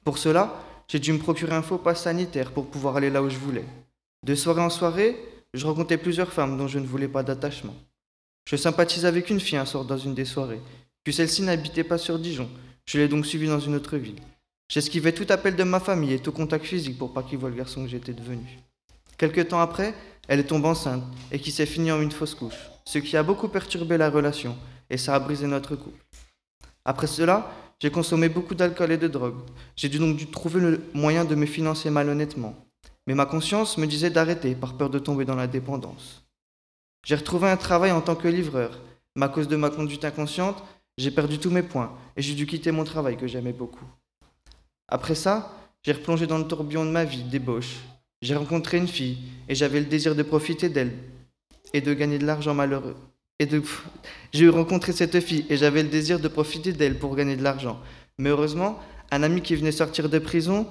Pour 0.03 0.17
cela, 0.17 0.53
j'ai 0.89 1.00
dû 1.00 1.13
me 1.13 1.19
procurer 1.19 1.56
un 1.56 1.62
faux 1.62 1.77
pass 1.77 2.03
sanitaire 2.03 2.51
pour 2.51 2.68
pouvoir 2.68 2.97
aller 2.97 3.12
là 3.12 3.21
où 3.21 3.30
je 3.30 3.38
voulais. 3.38 3.65
De 4.25 4.36
soirée 4.36 4.62
en 4.62 4.71
soirée, 4.71 5.15
je 5.53 5.65
rencontrais 5.65 5.97
plusieurs 5.97 6.33
femmes 6.33 6.57
dont 6.57 6.68
je 6.68 6.80
ne 6.80 6.88
voulais 6.88 7.07
pas 7.07 7.24
d'attachement. 7.24 7.75
Je 8.50 8.56
sympathisais 8.56 9.07
avec 9.07 9.30
une 9.30 9.39
fille 9.39 9.57
un 9.57 9.65
soir 9.65 9.86
dans 9.86 9.97
une 9.97 10.15
des 10.15 10.25
soirées. 10.25 10.62
Puis 11.03 11.13
celle-ci 11.13 11.44
n'habitait 11.44 11.83
pas 11.83 12.00
sur 12.00 12.18
Dijon. 12.18 12.50
Je 12.86 12.97
l'ai 12.97 13.07
donc 13.07 13.25
suivie 13.25 13.47
dans 13.47 13.59
une 13.59 13.75
autre 13.75 13.97
ville. 13.97 14.19
J'esquivais 14.68 15.12
tout 15.12 15.27
appel 15.30 15.56
de 15.56 15.63
ma 15.63 15.80
famille 15.80 16.13
et 16.13 16.19
tout 16.19 16.31
contact 16.31 16.65
physique 16.65 16.97
pour 16.97 17.13
pas 17.13 17.24
qu'il 17.24 17.38
voie 17.38 17.50
le 17.50 17.56
garçon 17.56 17.83
que 17.83 17.89
j'étais 17.89 18.13
devenu. 18.13 18.59
Quelque 19.18 19.42
temps 19.42 19.62
après, 19.62 19.94
elle 20.27 20.39
est 20.39 20.44
tombée 20.44 20.68
enceinte 20.68 21.03
et 21.31 21.39
qui 21.39 21.51
s'est 21.51 21.65
finie 21.68 21.92
en 21.92 22.01
une 22.01 22.12
fausse 22.12 22.33
couche, 22.33 22.69
ce 22.85 22.97
qui 22.97 23.15
a 23.15 23.24
beaucoup 23.24 23.47
perturbé 23.47 23.97
la 23.97 24.09
relation 24.09 24.56
et 24.89 24.97
ça 24.97 25.13
a 25.13 25.19
brisé 25.19 25.45
notre 25.45 25.75
couple. 25.75 26.03
Après 26.85 27.07
cela, 27.07 27.51
j'ai 27.79 27.91
consommé 27.91 28.27
beaucoup 28.27 28.55
d'alcool 28.55 28.91
et 28.91 28.97
de 28.97 29.07
drogue. 29.07 29.39
J'ai 29.75 29.89
donc 29.89 30.18
dû 30.18 30.27
trouver 30.27 30.59
le 30.59 30.81
moyen 30.94 31.23
de 31.23 31.35
me 31.35 31.45
financer 31.45 31.89
malhonnêtement. 31.89 32.56
Mais 33.07 33.15
ma 33.15 33.25
conscience 33.25 33.77
me 33.77 33.87
disait 33.87 34.09
d'arrêter 34.09 34.54
par 34.54 34.75
peur 34.75 34.89
de 34.89 34.99
tomber 34.99 35.25
dans 35.25 35.35
la 35.35 35.47
dépendance. 35.47 36.25
J'ai 37.06 37.15
retrouvé 37.15 37.47
un 37.49 37.57
travail 37.57 37.92
en 37.92 38.01
tant 38.01 38.15
que 38.15 38.27
livreur, 38.27 38.80
mais 39.15 39.25
à 39.25 39.30
cause 39.30 39.47
de 39.47 39.56
ma 39.56 39.69
conduite 39.69 40.04
inconsciente, 40.04 40.61
j'ai 40.97 41.11
perdu 41.11 41.39
tous 41.39 41.49
mes 41.49 41.63
points 41.63 41.97
et 42.18 42.21
j'ai 42.21 42.35
dû 42.35 42.45
quitter 42.45 42.71
mon 42.71 42.83
travail 42.83 43.15
que 43.15 43.27
j'aimais 43.27 43.54
beaucoup. 43.54 43.85
Après 44.89 45.15
ça, 45.15 45.56
j'ai 45.81 45.94
replongé 45.94 46.27
dans 46.27 46.37
le 46.37 46.47
tourbillon 46.47 46.83
de 46.85 46.92
ma 46.92 47.06
vie, 47.06 47.23
débauche. 47.23 47.77
J'ai 48.21 48.35
rencontré 48.35 48.77
une 48.77 48.87
fille 48.87 49.18
et 49.47 49.56
j'avais 49.56 49.80
le 49.80 49.85
désir 49.85 50.13
de 50.13 50.23
profiter 50.23 50.68
d'elle 50.68 50.92
et 51.73 51.80
de 51.80 51.94
gagner 51.94 52.19
de 52.19 52.25
l'argent 52.25 52.54
malheureux. 52.54 52.97
Et 53.39 53.45
de... 53.45 53.63
J'ai 54.33 54.49
rencontré 54.49 54.91
cette 54.91 55.19
fille 55.21 55.45
et 55.49 55.57
j'avais 55.57 55.83
le 55.83 55.89
désir 55.89 56.19
de 56.19 56.27
profiter 56.27 56.73
d'elle 56.73 56.99
pour 56.99 57.15
gagner 57.15 57.35
de 57.35 57.43
l'argent. 57.43 57.79
Mais 58.17 58.29
heureusement, 58.29 58.77
un 59.11 59.23
ami 59.23 59.41
qui 59.41 59.55
venait 59.55 59.71
sortir 59.71 60.09
de 60.09 60.19
prison 60.19 60.67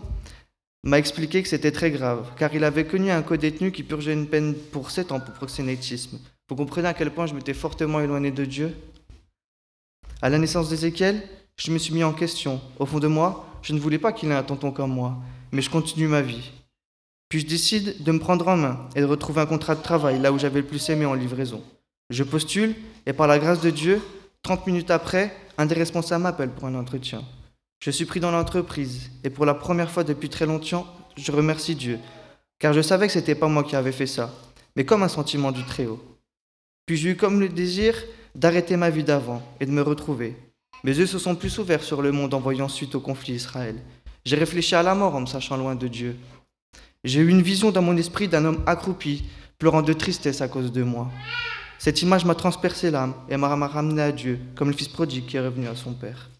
m'a 0.84 0.98
expliqué 0.98 1.42
que 1.42 1.48
c'était 1.48 1.72
très 1.72 1.90
grave, 1.90 2.30
car 2.36 2.54
il 2.54 2.62
avait 2.62 2.84
connu 2.84 3.10
un 3.10 3.22
co-détenu 3.22 3.72
qui 3.72 3.82
purgeait 3.82 4.12
une 4.12 4.28
peine 4.28 4.54
pour 4.54 4.90
7 4.90 5.12
ans 5.12 5.20
pour 5.20 5.34
proxénétisme. 5.34 6.18
Vous 6.48 6.56
comprenez 6.56 6.88
à 6.88 6.94
quel 6.94 7.10
point 7.10 7.26
je 7.26 7.34
m'étais 7.34 7.54
fortement 7.54 8.00
éloigné 8.00 8.30
de 8.30 8.44
Dieu? 8.44 8.76
À 10.22 10.28
la 10.28 10.38
naissance 10.38 10.68
d'Ézéchiel, 10.68 11.22
je 11.56 11.72
me 11.72 11.78
suis 11.78 11.92
mis 11.92 12.04
en 12.04 12.12
question. 12.12 12.60
Au 12.78 12.86
fond 12.86 13.00
de 13.00 13.08
moi, 13.08 13.46
je 13.62 13.72
ne 13.72 13.80
voulais 13.80 13.98
pas 13.98 14.12
qu'il 14.12 14.30
ait 14.30 14.34
un 14.34 14.42
tonton 14.42 14.70
comme 14.70 14.92
moi, 14.92 15.16
mais 15.52 15.62
je 15.62 15.70
continue 15.70 16.06
ma 16.06 16.22
vie. 16.22 16.52
Puis 17.28 17.40
je 17.40 17.46
décide 17.46 18.02
de 18.02 18.12
me 18.12 18.18
prendre 18.18 18.46
en 18.48 18.56
main 18.56 18.88
et 18.94 19.00
de 19.00 19.06
retrouver 19.06 19.40
un 19.40 19.46
contrat 19.46 19.74
de 19.74 19.82
travail 19.82 20.20
là 20.20 20.32
où 20.32 20.38
j'avais 20.38 20.60
le 20.60 20.66
plus 20.66 20.88
aimé 20.88 21.04
en 21.04 21.14
livraison. 21.14 21.62
Je 22.10 22.24
postule 22.24 22.74
et 23.04 23.12
par 23.12 23.26
la 23.26 23.38
grâce 23.38 23.60
de 23.60 23.70
Dieu, 23.70 24.00
30 24.42 24.66
minutes 24.66 24.90
après, 24.90 25.34
un 25.58 25.66
des 25.66 25.74
responsables 25.74 26.22
m'appelle 26.22 26.50
pour 26.50 26.64
un 26.64 26.74
entretien. 26.74 27.22
Je 27.80 27.90
suis 27.90 28.06
pris 28.06 28.18
dans 28.18 28.30
l'entreprise 28.30 29.10
et 29.24 29.30
pour 29.30 29.44
la 29.44 29.54
première 29.54 29.90
fois 29.90 30.04
depuis 30.04 30.30
très 30.30 30.46
longtemps, 30.46 30.86
je 31.16 31.32
remercie 31.32 31.74
Dieu, 31.74 31.98
car 32.58 32.72
je 32.72 32.80
savais 32.80 33.06
que 33.06 33.12
ce 33.12 33.18
n'était 33.18 33.34
pas 33.34 33.48
moi 33.48 33.62
qui 33.62 33.76
avais 33.76 33.92
fait 33.92 34.06
ça, 34.06 34.32
mais 34.74 34.84
comme 34.84 35.02
un 35.02 35.08
sentiment 35.08 35.52
du 35.52 35.64
Très-Haut. 35.64 36.02
Puis 36.86 36.96
j'ai 36.96 37.10
eu 37.10 37.16
comme 37.16 37.40
le 37.40 37.48
désir 37.50 37.94
d'arrêter 38.34 38.76
ma 38.76 38.88
vie 38.88 39.04
d'avant 39.04 39.42
et 39.60 39.66
de 39.66 39.70
me 39.70 39.82
retrouver. 39.82 40.34
Mes 40.84 40.96
yeux 40.96 41.06
se 41.06 41.18
sont 41.18 41.34
plus 41.34 41.58
ouverts 41.58 41.82
sur 41.82 42.00
le 42.00 42.12
monde 42.12 42.32
en 42.32 42.40
voyant 42.40 42.68
suite 42.68 42.94
au 42.94 43.00
conflit 43.00 43.34
Israël. 43.34 43.76
J'ai 44.24 44.36
réfléchi 44.36 44.74
à 44.74 44.82
la 44.82 44.94
mort 44.94 45.14
en 45.14 45.20
me 45.20 45.26
sachant 45.26 45.56
loin 45.56 45.74
de 45.74 45.88
Dieu. 45.88 46.16
J'ai 47.04 47.20
eu 47.20 47.28
une 47.28 47.42
vision 47.42 47.70
dans 47.70 47.82
mon 47.82 47.96
esprit 47.96 48.28
d'un 48.28 48.44
homme 48.44 48.62
accroupi, 48.66 49.24
pleurant 49.58 49.82
de 49.82 49.92
tristesse 49.92 50.40
à 50.40 50.48
cause 50.48 50.72
de 50.72 50.82
moi. 50.82 51.10
Cette 51.78 52.02
image 52.02 52.24
m'a 52.24 52.34
transpercé 52.34 52.90
l'âme 52.90 53.14
et 53.28 53.36
m'a 53.36 53.48
ramené 53.48 54.02
à 54.02 54.12
Dieu, 54.12 54.40
comme 54.56 54.68
le 54.68 54.76
fils 54.76 54.88
prodigue 54.88 55.26
qui 55.26 55.36
est 55.36 55.40
revenu 55.40 55.68
à 55.68 55.76
son 55.76 55.94
père. 55.94 56.30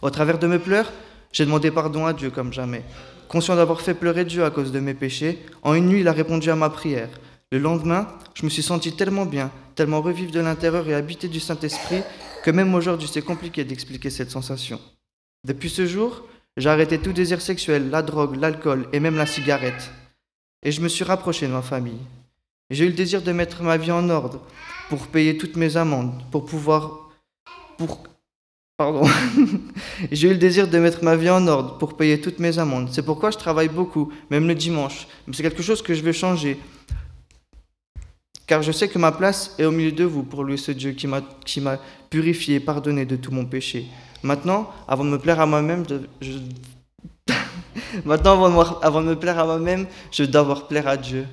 Au 0.00 0.10
travers 0.10 0.38
de 0.38 0.46
mes 0.46 0.58
pleurs, 0.58 0.90
j'ai 1.32 1.44
demandé 1.44 1.70
pardon 1.70 2.06
à 2.06 2.12
Dieu 2.12 2.30
comme 2.30 2.52
jamais. 2.52 2.82
Conscient 3.28 3.56
d'avoir 3.56 3.80
fait 3.80 3.94
pleurer 3.94 4.24
Dieu 4.24 4.44
à 4.44 4.50
cause 4.50 4.72
de 4.72 4.80
mes 4.80 4.94
péchés, 4.94 5.44
en 5.62 5.74
une 5.74 5.88
nuit, 5.88 6.00
il 6.00 6.08
a 6.08 6.12
répondu 6.12 6.50
à 6.50 6.56
ma 6.56 6.70
prière. 6.70 7.10
Le 7.52 7.58
lendemain, 7.58 8.08
je 8.34 8.44
me 8.44 8.50
suis 8.50 8.62
senti 8.62 8.96
tellement 8.96 9.26
bien, 9.26 9.50
tellement 9.74 10.00
revivre 10.00 10.32
de 10.32 10.40
l'intérieur 10.40 10.88
et 10.88 10.94
habité 10.94 11.28
du 11.28 11.40
Saint-Esprit, 11.40 12.02
que 12.42 12.50
même 12.50 12.74
aujourd'hui 12.74 13.08
c'est 13.10 13.22
compliqué 13.22 13.64
d'expliquer 13.64 14.10
cette 14.10 14.30
sensation. 14.30 14.80
Depuis 15.44 15.70
ce 15.70 15.86
jour, 15.86 16.22
j'ai 16.56 16.68
arrêté 16.68 16.98
tout 16.98 17.12
désir 17.12 17.40
sexuel, 17.40 17.90
la 17.90 18.02
drogue, 18.02 18.36
l'alcool 18.36 18.86
et 18.92 19.00
même 19.00 19.16
la 19.16 19.26
cigarette. 19.26 19.90
Et 20.62 20.72
je 20.72 20.80
me 20.80 20.88
suis 20.88 21.04
rapproché 21.04 21.46
de 21.46 21.52
ma 21.52 21.62
famille. 21.62 22.00
J'ai 22.74 22.84
eu 22.84 22.88
le 22.88 22.94
désir 22.94 23.22
de 23.22 23.32
mettre 23.32 23.62
ma 23.62 23.76
vie 23.76 23.92
en 23.92 24.08
ordre 24.10 24.40
pour 24.88 25.06
payer 25.06 25.38
toutes 25.38 25.56
mes 25.56 25.76
amendes, 25.76 26.12
pour 26.30 26.44
pouvoir... 26.44 27.10
Pour... 27.78 28.02
Pardon. 28.76 29.06
J'ai 30.12 30.28
eu 30.28 30.32
le 30.32 30.38
désir 30.38 30.66
de 30.66 30.78
mettre 30.78 31.04
ma 31.04 31.14
vie 31.14 31.30
en 31.30 31.46
ordre 31.46 31.78
pour 31.78 31.96
payer 31.96 32.20
toutes 32.20 32.40
mes 32.40 32.58
amendes. 32.58 32.88
C'est 32.90 33.04
pourquoi 33.04 33.30
je 33.30 33.38
travaille 33.38 33.68
beaucoup, 33.68 34.12
même 34.30 34.48
le 34.48 34.54
dimanche. 34.56 35.06
C'est 35.32 35.44
quelque 35.44 35.62
chose 35.62 35.80
que 35.82 35.94
je 35.94 36.02
veux 36.02 36.12
changer. 36.12 36.58
Car 38.48 38.62
je 38.62 38.72
sais 38.72 38.88
que 38.88 38.98
ma 38.98 39.12
place 39.12 39.54
est 39.58 39.64
au 39.64 39.70
milieu 39.70 39.92
de 39.92 40.04
vous 40.04 40.24
pour 40.24 40.42
louer 40.42 40.56
ce 40.56 40.72
Dieu 40.72 40.90
qui 40.92 41.06
m'a 41.06 41.78
purifié 42.10 42.56
et 42.56 42.60
pardonné 42.60 43.06
de 43.06 43.14
tout 43.14 43.30
mon 43.30 43.44
péché. 43.44 43.86
Maintenant, 44.24 44.70
avant 44.88 45.04
de 45.04 45.10
me 45.10 45.18
plaire 45.18 45.38
à 45.40 45.46
moi-même, 45.46 45.84
je... 46.20 46.32
Maintenant, 48.04 48.32
avant 48.82 49.00
de 49.00 49.06
me 49.06 49.14
plaire 49.14 49.38
à 49.38 49.44
moi-même, 49.44 49.86
je 50.10 50.24
dois 50.24 50.40
avoir 50.40 50.66
plaire 50.66 50.88
à 50.88 50.96
Dieu. 50.96 51.26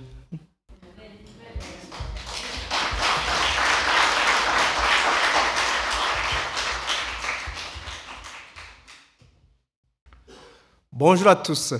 Bonjour 11.03 11.29
à 11.29 11.36
tous. 11.36 11.74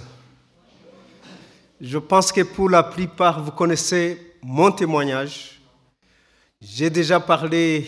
Je 1.80 2.00
pense 2.00 2.32
que 2.32 2.42
pour 2.42 2.72
la 2.72 2.82
plupart, 2.82 3.44
vous 3.44 3.52
connaissez 3.52 4.36
mon 4.42 4.72
témoignage. 4.72 5.62
J'ai 6.60 6.90
déjà 6.90 7.20
parlé 7.20 7.88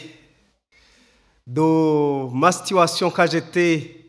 de 1.47 2.31
ma 2.31 2.51
situation 2.51 3.09
quand 3.09 3.25
j'étais 3.31 4.05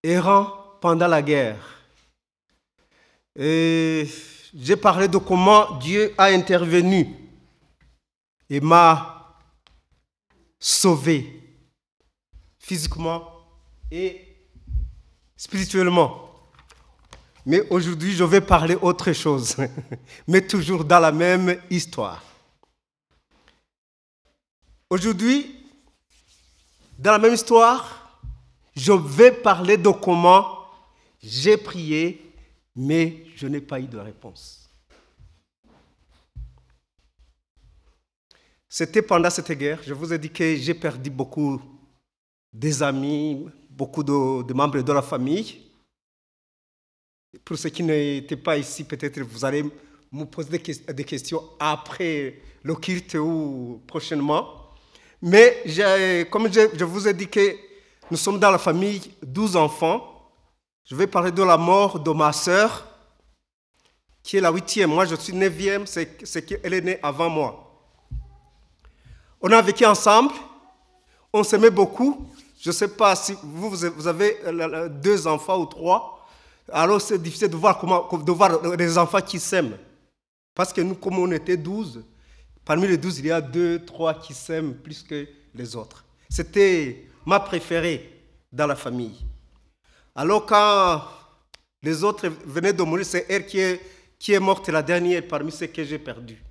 errant 0.00 0.78
pendant 0.80 1.08
la 1.08 1.20
guerre. 1.20 1.58
Et 3.34 4.06
j'ai 4.54 4.76
parlé 4.76 5.08
de 5.08 5.18
comment 5.18 5.76
Dieu 5.78 6.14
a 6.16 6.26
intervenu 6.26 7.16
et 8.48 8.60
m'a 8.60 9.36
sauvé 10.60 11.42
physiquement 12.60 13.28
et 13.90 14.35
spirituellement. 15.36 16.22
Mais 17.44 17.62
aujourd'hui, 17.70 18.12
je 18.12 18.24
vais 18.24 18.40
parler 18.40 18.76
autre 18.80 19.12
chose, 19.12 19.56
mais 20.26 20.44
toujours 20.44 20.84
dans 20.84 20.98
la 20.98 21.12
même 21.12 21.60
histoire. 21.70 22.22
Aujourd'hui, 24.90 25.64
dans 26.98 27.12
la 27.12 27.18
même 27.18 27.34
histoire, 27.34 28.20
je 28.74 28.92
vais 28.92 29.30
parler 29.30 29.76
de 29.76 29.90
comment 29.90 30.58
j'ai 31.22 31.56
prié, 31.56 32.32
mais 32.74 33.24
je 33.36 33.46
n'ai 33.46 33.60
pas 33.60 33.80
eu 33.80 33.86
de 33.86 33.98
réponse. 33.98 34.68
C'était 38.68 39.02
pendant 39.02 39.30
cette 39.30 39.52
guerre, 39.52 39.80
je 39.84 39.94
vous 39.94 40.12
ai 40.12 40.18
dit 40.18 40.30
que 40.30 40.56
j'ai 40.56 40.74
perdu 40.74 41.10
beaucoup 41.10 41.60
des 42.52 42.82
amis, 42.82 43.46
beaucoup 43.76 44.02
de, 44.02 44.52
membres 44.54 44.80
de 44.80 44.92
la 44.92 45.02
famille. 45.02 45.60
Pour 47.44 47.58
ceux 47.58 47.68
qui 47.68 47.82
n'étaient 47.82 48.36
pas 48.36 48.56
ici, 48.56 48.84
peut-être 48.84 49.20
vous 49.20 49.44
allez 49.44 49.62
me 50.10 50.24
poser 50.24 50.58
des, 50.58 51.04
questions 51.04 51.42
après 51.60 52.40
le 52.62 52.74
culte 52.74 53.14
ou 53.14 53.82
prochainement. 53.86 54.72
Mais 55.20 55.62
comme 56.30 56.50
je, 56.50 56.84
vous 56.84 57.06
ai 57.06 57.12
dit 57.12 57.28
que 57.28 57.54
nous 58.10 58.16
sommes 58.16 58.38
dans 58.38 58.50
la 58.50 58.58
famille 58.58 59.02
12 59.22 59.56
enfants, 59.56 60.30
je 60.84 60.94
vais 60.94 61.06
parler 61.06 61.32
de 61.32 61.42
la 61.42 61.58
mort 61.58 62.00
de 62.00 62.10
ma 62.12 62.32
sœur, 62.32 62.86
qui 64.22 64.38
est 64.38 64.40
la 64.40 64.50
huitième. 64.50 64.90
Moi, 64.90 65.04
je 65.04 65.16
suis 65.16 65.34
neuvième, 65.34 65.86
c'est 65.86 66.46
qu'elle 66.46 66.72
est 66.72 66.80
née 66.80 66.98
avant 67.02 67.28
moi. 67.28 67.62
On 69.42 69.50
a 69.50 69.60
vécu 69.60 69.84
ensemble, 69.84 70.32
on 71.32 71.42
s'aimait 71.42 71.70
beaucoup, 71.70 72.30
je 72.66 72.70
ne 72.72 72.74
sais 72.74 72.88
pas 72.88 73.14
si 73.14 73.36
vous, 73.44 73.70
vous 73.70 74.06
avez 74.08 74.38
euh, 74.44 74.88
deux 74.88 75.28
enfants 75.28 75.60
ou 75.60 75.66
trois, 75.66 76.26
alors 76.72 77.00
c'est 77.00 77.16
difficile 77.16 77.48
de 77.48 77.54
voir, 77.54 77.78
comment, 77.78 78.08
de 78.18 78.32
voir 78.32 78.60
les 78.76 78.98
enfants 78.98 79.20
qui 79.20 79.38
s'aiment. 79.38 79.78
Parce 80.52 80.72
que 80.72 80.80
nous, 80.80 80.96
comme 80.96 81.16
on 81.20 81.30
était 81.30 81.56
douze, 81.56 82.02
parmi 82.64 82.88
les 82.88 82.96
douze, 82.96 83.20
il 83.20 83.26
y 83.26 83.30
a 83.30 83.40
deux, 83.40 83.84
trois 83.84 84.14
qui 84.14 84.34
s'aiment 84.34 84.74
plus 84.74 85.04
que 85.04 85.28
les 85.54 85.76
autres. 85.76 86.04
C'était 86.28 87.06
ma 87.24 87.38
préférée 87.38 88.20
dans 88.50 88.66
la 88.66 88.74
famille. 88.74 89.24
Alors 90.12 90.44
quand 90.44 91.02
les 91.84 92.02
autres 92.02 92.26
venaient 92.46 92.72
de 92.72 92.82
mourir, 92.82 93.06
c'est 93.06 93.26
elle 93.28 93.46
qui 93.46 93.60
est, 93.60 93.80
qui 94.18 94.32
est 94.32 94.40
morte 94.40 94.68
la 94.70 94.82
dernière 94.82 95.22
parmi 95.28 95.52
ceux 95.52 95.68
que 95.68 95.84
j'ai 95.84 96.00
perdus. 96.00 96.42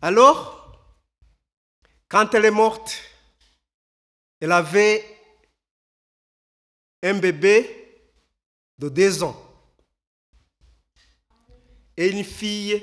Alors, 0.00 0.72
quand 2.08 2.32
elle 2.32 2.46
est 2.46 2.50
morte, 2.50 2.98
elle 4.44 4.52
avait 4.52 5.02
un 7.02 7.14
bébé 7.14 7.66
de 8.78 8.90
deux 8.90 9.22
ans 9.22 9.34
et 11.96 12.10
une 12.10 12.24
fille 12.24 12.82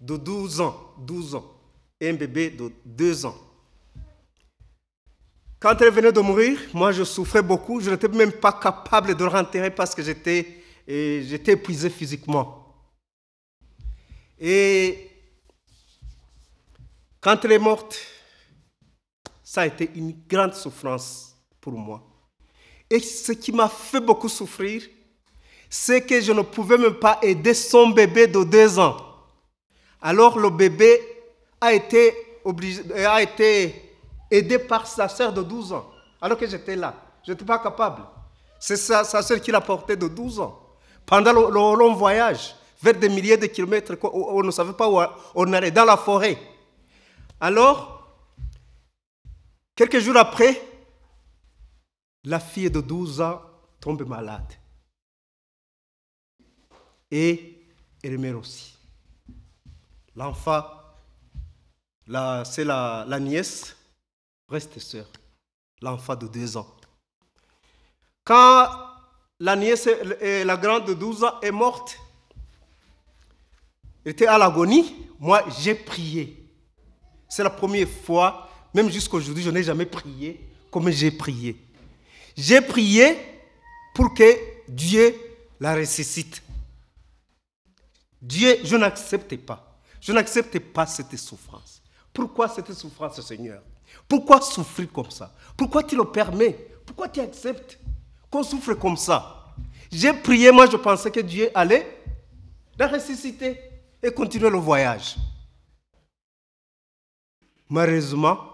de 0.00 0.16
12 0.16 0.62
ans, 0.62 0.94
12 1.00 1.34
ans, 1.34 1.52
et 2.00 2.08
un 2.08 2.14
bébé 2.14 2.48
de 2.48 2.72
2 2.86 3.26
ans. 3.26 3.36
Quand 5.58 5.78
elle 5.82 5.92
venait 5.92 6.12
de 6.12 6.20
mourir, 6.20 6.58
moi 6.72 6.92
je 6.92 7.04
souffrais 7.04 7.42
beaucoup, 7.42 7.82
je 7.82 7.90
n'étais 7.90 8.08
même 8.08 8.32
pas 8.32 8.54
capable 8.54 9.14
de 9.14 9.24
rentrer 9.24 9.70
parce 9.70 9.94
que 9.94 10.02
j'étais, 10.02 10.62
j'étais 10.88 11.52
épuisé 11.52 11.90
physiquement. 11.90 12.74
Et 14.38 15.10
quand 17.20 17.44
elle 17.44 17.52
est 17.52 17.58
morte, 17.58 17.98
ça 19.50 19.62
a 19.62 19.66
été 19.66 19.90
une 19.96 20.14
grande 20.28 20.54
souffrance 20.54 21.34
pour 21.60 21.72
moi. 21.72 22.00
Et 22.88 23.00
ce 23.00 23.32
qui 23.32 23.50
m'a 23.50 23.68
fait 23.68 23.98
beaucoup 23.98 24.28
souffrir, 24.28 24.84
c'est 25.68 26.02
que 26.02 26.20
je 26.20 26.30
ne 26.30 26.42
pouvais 26.42 26.78
même 26.78 26.94
pas 26.94 27.18
aider 27.20 27.52
son 27.52 27.88
bébé 27.88 28.28
de 28.28 28.44
deux 28.44 28.78
ans. 28.78 28.96
Alors 30.00 30.38
le 30.38 30.50
bébé 30.50 31.00
a 31.60 31.72
été, 31.72 32.14
obligé, 32.44 32.80
a 33.04 33.20
été 33.20 33.96
aidé 34.30 34.56
par 34.56 34.86
sa 34.86 35.08
sœur 35.08 35.32
de 35.32 35.42
12 35.42 35.72
ans, 35.72 35.90
alors 36.22 36.38
que 36.38 36.46
j'étais 36.46 36.76
là. 36.76 36.94
Je 37.26 37.32
n'étais 37.32 37.44
pas 37.44 37.58
capable. 37.58 38.02
C'est 38.60 38.76
sa, 38.76 39.02
sa 39.02 39.20
sœur 39.20 39.40
qui 39.40 39.50
l'a 39.50 39.60
porté 39.60 39.96
de 39.96 40.06
12 40.06 40.38
ans. 40.38 40.60
Pendant 41.04 41.32
le, 41.32 41.50
long 41.50 41.94
voyage, 41.94 42.54
vers 42.80 42.94
des 42.94 43.08
milliers 43.08 43.36
de 43.36 43.46
kilomètres, 43.46 43.96
on 44.12 44.44
ne 44.44 44.52
savait 44.52 44.74
pas 44.74 44.88
où 44.88 45.00
on 45.34 45.52
allait, 45.52 45.72
dans 45.72 45.84
la 45.84 45.96
forêt. 45.96 46.38
Alors, 47.40 47.99
Quelques 49.80 50.00
jours 50.00 50.18
après, 50.18 50.60
la 52.24 52.38
fille 52.38 52.70
de 52.70 52.82
12 52.82 53.22
ans 53.22 53.40
tombe 53.80 54.06
malade. 54.06 54.52
Et 57.10 57.64
elle 58.02 58.18
meurt 58.18 58.40
aussi. 58.40 58.76
L'enfant, 60.14 60.66
c'est 62.44 62.64
la, 62.64 63.18
nièce, 63.18 63.74
reste 64.50 64.78
sœur, 64.80 65.06
l'enfant 65.80 66.14
de 66.14 66.26
2 66.26 66.58
ans. 66.58 66.76
Quand 68.22 68.68
la 69.38 69.56
nièce, 69.56 69.88
et 70.20 70.44
la 70.44 70.58
grande 70.58 70.88
de 70.88 70.92
12 70.92 71.24
ans, 71.24 71.40
est 71.40 71.50
morte, 71.50 71.98
elle 74.04 74.12
était 74.12 74.26
à 74.26 74.36
l'agonie, 74.36 75.08
moi 75.18 75.42
j'ai 75.58 75.74
prié. 75.74 76.52
C'est 77.30 77.42
la 77.42 77.48
première 77.48 77.88
fois 77.88 78.49
même 78.74 78.90
jusqu'à 78.90 79.16
aujourd'hui, 79.16 79.42
je 79.42 79.50
n'ai 79.50 79.62
jamais 79.62 79.86
prié 79.86 80.40
comme 80.70 80.90
j'ai 80.90 81.10
prié. 81.10 81.56
J'ai 82.36 82.60
prié 82.60 83.16
pour 83.94 84.14
que 84.14 84.24
Dieu 84.68 85.14
la 85.58 85.74
ressuscite. 85.74 86.42
Dieu, 88.22 88.58
je 88.64 88.76
n'accepte 88.76 89.36
pas. 89.38 89.78
Je 90.00 90.12
n'accepte 90.12 90.58
pas 90.58 90.86
cette 90.86 91.16
souffrance. 91.16 91.82
Pourquoi 92.12 92.48
cette 92.48 92.72
souffrance, 92.72 93.20
Seigneur? 93.20 93.62
Pourquoi 94.08 94.40
souffrir 94.40 94.90
comme 94.92 95.10
ça? 95.10 95.34
Pourquoi 95.56 95.82
tu 95.82 95.96
le 95.96 96.04
permets? 96.04 96.56
Pourquoi 96.86 97.08
tu 97.08 97.20
acceptes 97.20 97.78
qu'on 98.30 98.42
souffre 98.42 98.74
comme 98.74 98.96
ça? 98.96 99.54
J'ai 99.90 100.12
prié, 100.12 100.52
moi 100.52 100.68
je 100.70 100.76
pensais 100.76 101.10
que 101.10 101.20
Dieu 101.20 101.50
allait 101.54 101.86
la 102.78 102.88
ressusciter 102.88 103.58
et 104.02 104.10
continuer 104.10 104.48
le 104.48 104.58
voyage. 104.58 105.16
Malheureusement, 107.68 108.49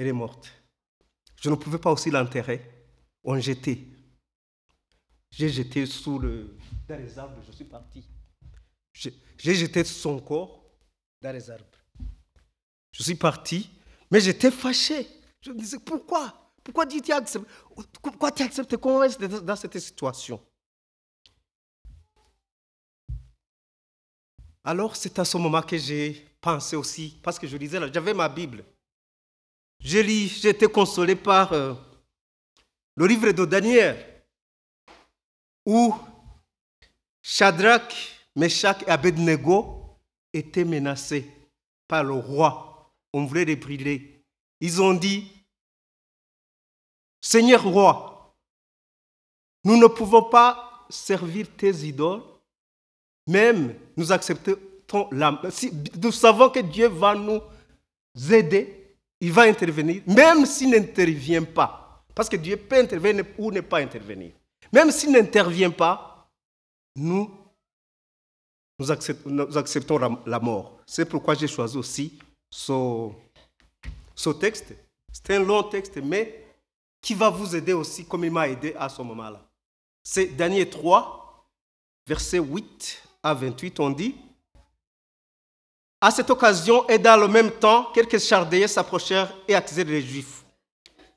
elle 0.00 0.06
est 0.06 0.12
morte. 0.12 0.50
Je 1.42 1.50
ne 1.50 1.56
pouvais 1.56 1.76
pas 1.76 1.92
aussi 1.92 2.10
l'enterrer. 2.10 2.62
On 3.22 3.38
jetait. 3.38 3.86
j'ai 5.30 5.50
jeté 5.50 5.84
sous 5.84 6.18
le, 6.18 6.56
dans 6.88 6.98
les 6.98 7.18
arbres, 7.18 7.36
je 7.46 7.52
suis 7.52 7.66
parti. 7.66 8.02
J'ai 8.94 9.54
jeté 9.54 9.84
son 9.84 10.18
corps 10.18 10.64
dans 11.20 11.32
les 11.32 11.50
arbres. 11.50 11.66
Je 12.92 13.02
suis 13.02 13.14
parti, 13.14 13.70
mais 14.10 14.20
j'étais 14.20 14.50
fâché. 14.50 15.06
Je 15.42 15.50
me 15.50 15.58
disais, 15.58 15.78
pourquoi? 15.78 16.50
Pourquoi 16.64 16.86
Dieu 16.86 17.02
t'y 17.02 17.12
accepte 17.12 17.46
Pourquoi 18.02 18.32
tu 18.32 18.42
acceptes 18.42 18.74
qu'on 18.78 19.00
reste 19.00 19.22
dans 19.22 19.56
cette 19.56 19.78
situation? 19.78 20.40
Alors, 24.64 24.96
c'est 24.96 25.18
à 25.18 25.26
ce 25.26 25.36
moment 25.36 25.60
que 25.60 25.76
j'ai 25.76 26.26
pensé 26.40 26.74
aussi, 26.74 27.20
parce 27.22 27.38
que 27.38 27.46
je 27.46 27.58
lisais, 27.58 27.78
j'avais 27.92 28.14
ma 28.14 28.30
Bible. 28.30 28.64
J'ai 29.80 30.48
été 30.48 30.66
consolé 30.66 31.16
par 31.16 31.52
euh, 31.52 31.74
le 32.96 33.06
livre 33.06 33.32
de 33.32 33.44
Daniel, 33.46 34.24
où 35.64 35.94
Shadrach, 37.22 37.94
Meshach 38.36 38.82
et 38.82 38.90
Abednego 38.90 39.96
étaient 40.32 40.64
menacés 40.64 41.26
par 41.88 42.04
le 42.04 42.12
roi. 42.12 42.92
On 43.12 43.24
voulait 43.24 43.46
les 43.46 43.56
brûler. 43.56 44.22
Ils 44.60 44.82
ont 44.82 44.94
dit, 44.94 45.32
Seigneur 47.22 47.64
roi, 47.64 48.36
nous 49.64 49.76
ne 49.76 49.86
pouvons 49.86 50.24
pas 50.24 50.86
servir 50.90 51.46
tes 51.56 51.70
idoles, 51.70 52.22
même 53.26 53.74
nous 53.96 54.12
acceptons 54.12 55.08
la... 55.10 55.40
Si 55.50 55.72
nous 56.02 56.12
savons 56.12 56.50
que 56.50 56.60
Dieu 56.60 56.88
va 56.88 57.14
nous 57.14 57.40
aider, 58.30 58.79
il 59.20 59.32
va 59.32 59.42
intervenir, 59.42 60.02
même 60.06 60.46
s'il 60.46 60.70
n'intervient 60.70 61.44
pas. 61.44 62.04
Parce 62.14 62.28
que 62.28 62.36
Dieu 62.36 62.56
peut 62.56 62.78
intervenir 62.78 63.24
ou 63.38 63.50
ne 63.50 63.60
pas 63.60 63.78
intervenir. 63.78 64.32
Même 64.72 64.90
s'il 64.90 65.12
n'intervient 65.12 65.70
pas, 65.70 66.28
nous, 66.96 67.30
nous, 68.78 68.90
acceptons, 68.90 69.98
la, 70.26 70.40
mort. 70.40 70.78
C'est 70.86 71.04
pourquoi 71.04 71.34
j'ai 71.34 71.46
choisi 71.46 71.76
aussi 71.76 72.18
ce, 72.50 73.10
ce 74.14 74.30
texte. 74.30 74.74
C'est 75.12 75.34
un 75.34 75.40
long 75.40 75.62
texte, 75.64 75.98
mais 76.02 76.46
qui 77.00 77.14
va 77.14 77.30
vous 77.30 77.54
aider 77.54 77.72
aussi 77.72 78.04
comme 78.04 78.24
il 78.24 78.30
m'a 78.30 78.48
aidé 78.48 78.74
à 78.78 78.88
ce 78.88 79.02
moment-là. 79.02 79.42
C'est 80.02 80.26
Daniel 80.26 80.68
3, 80.68 81.46
verset 82.06 82.38
8 82.38 83.02
à 83.22 83.34
28, 83.34 83.80
on 83.80 83.90
dit 83.90 84.14
À 86.02 86.10
cette 86.10 86.30
occasion 86.30 86.88
et 86.88 86.98
dans 86.98 87.20
le 87.20 87.28
même 87.28 87.50
temps, 87.50 87.88
quelques 87.92 88.18
Chardéens 88.18 88.66
s'approchèrent 88.66 89.30
et 89.46 89.54
accusèrent 89.54 89.84
les 89.84 90.00
Juifs. 90.00 90.44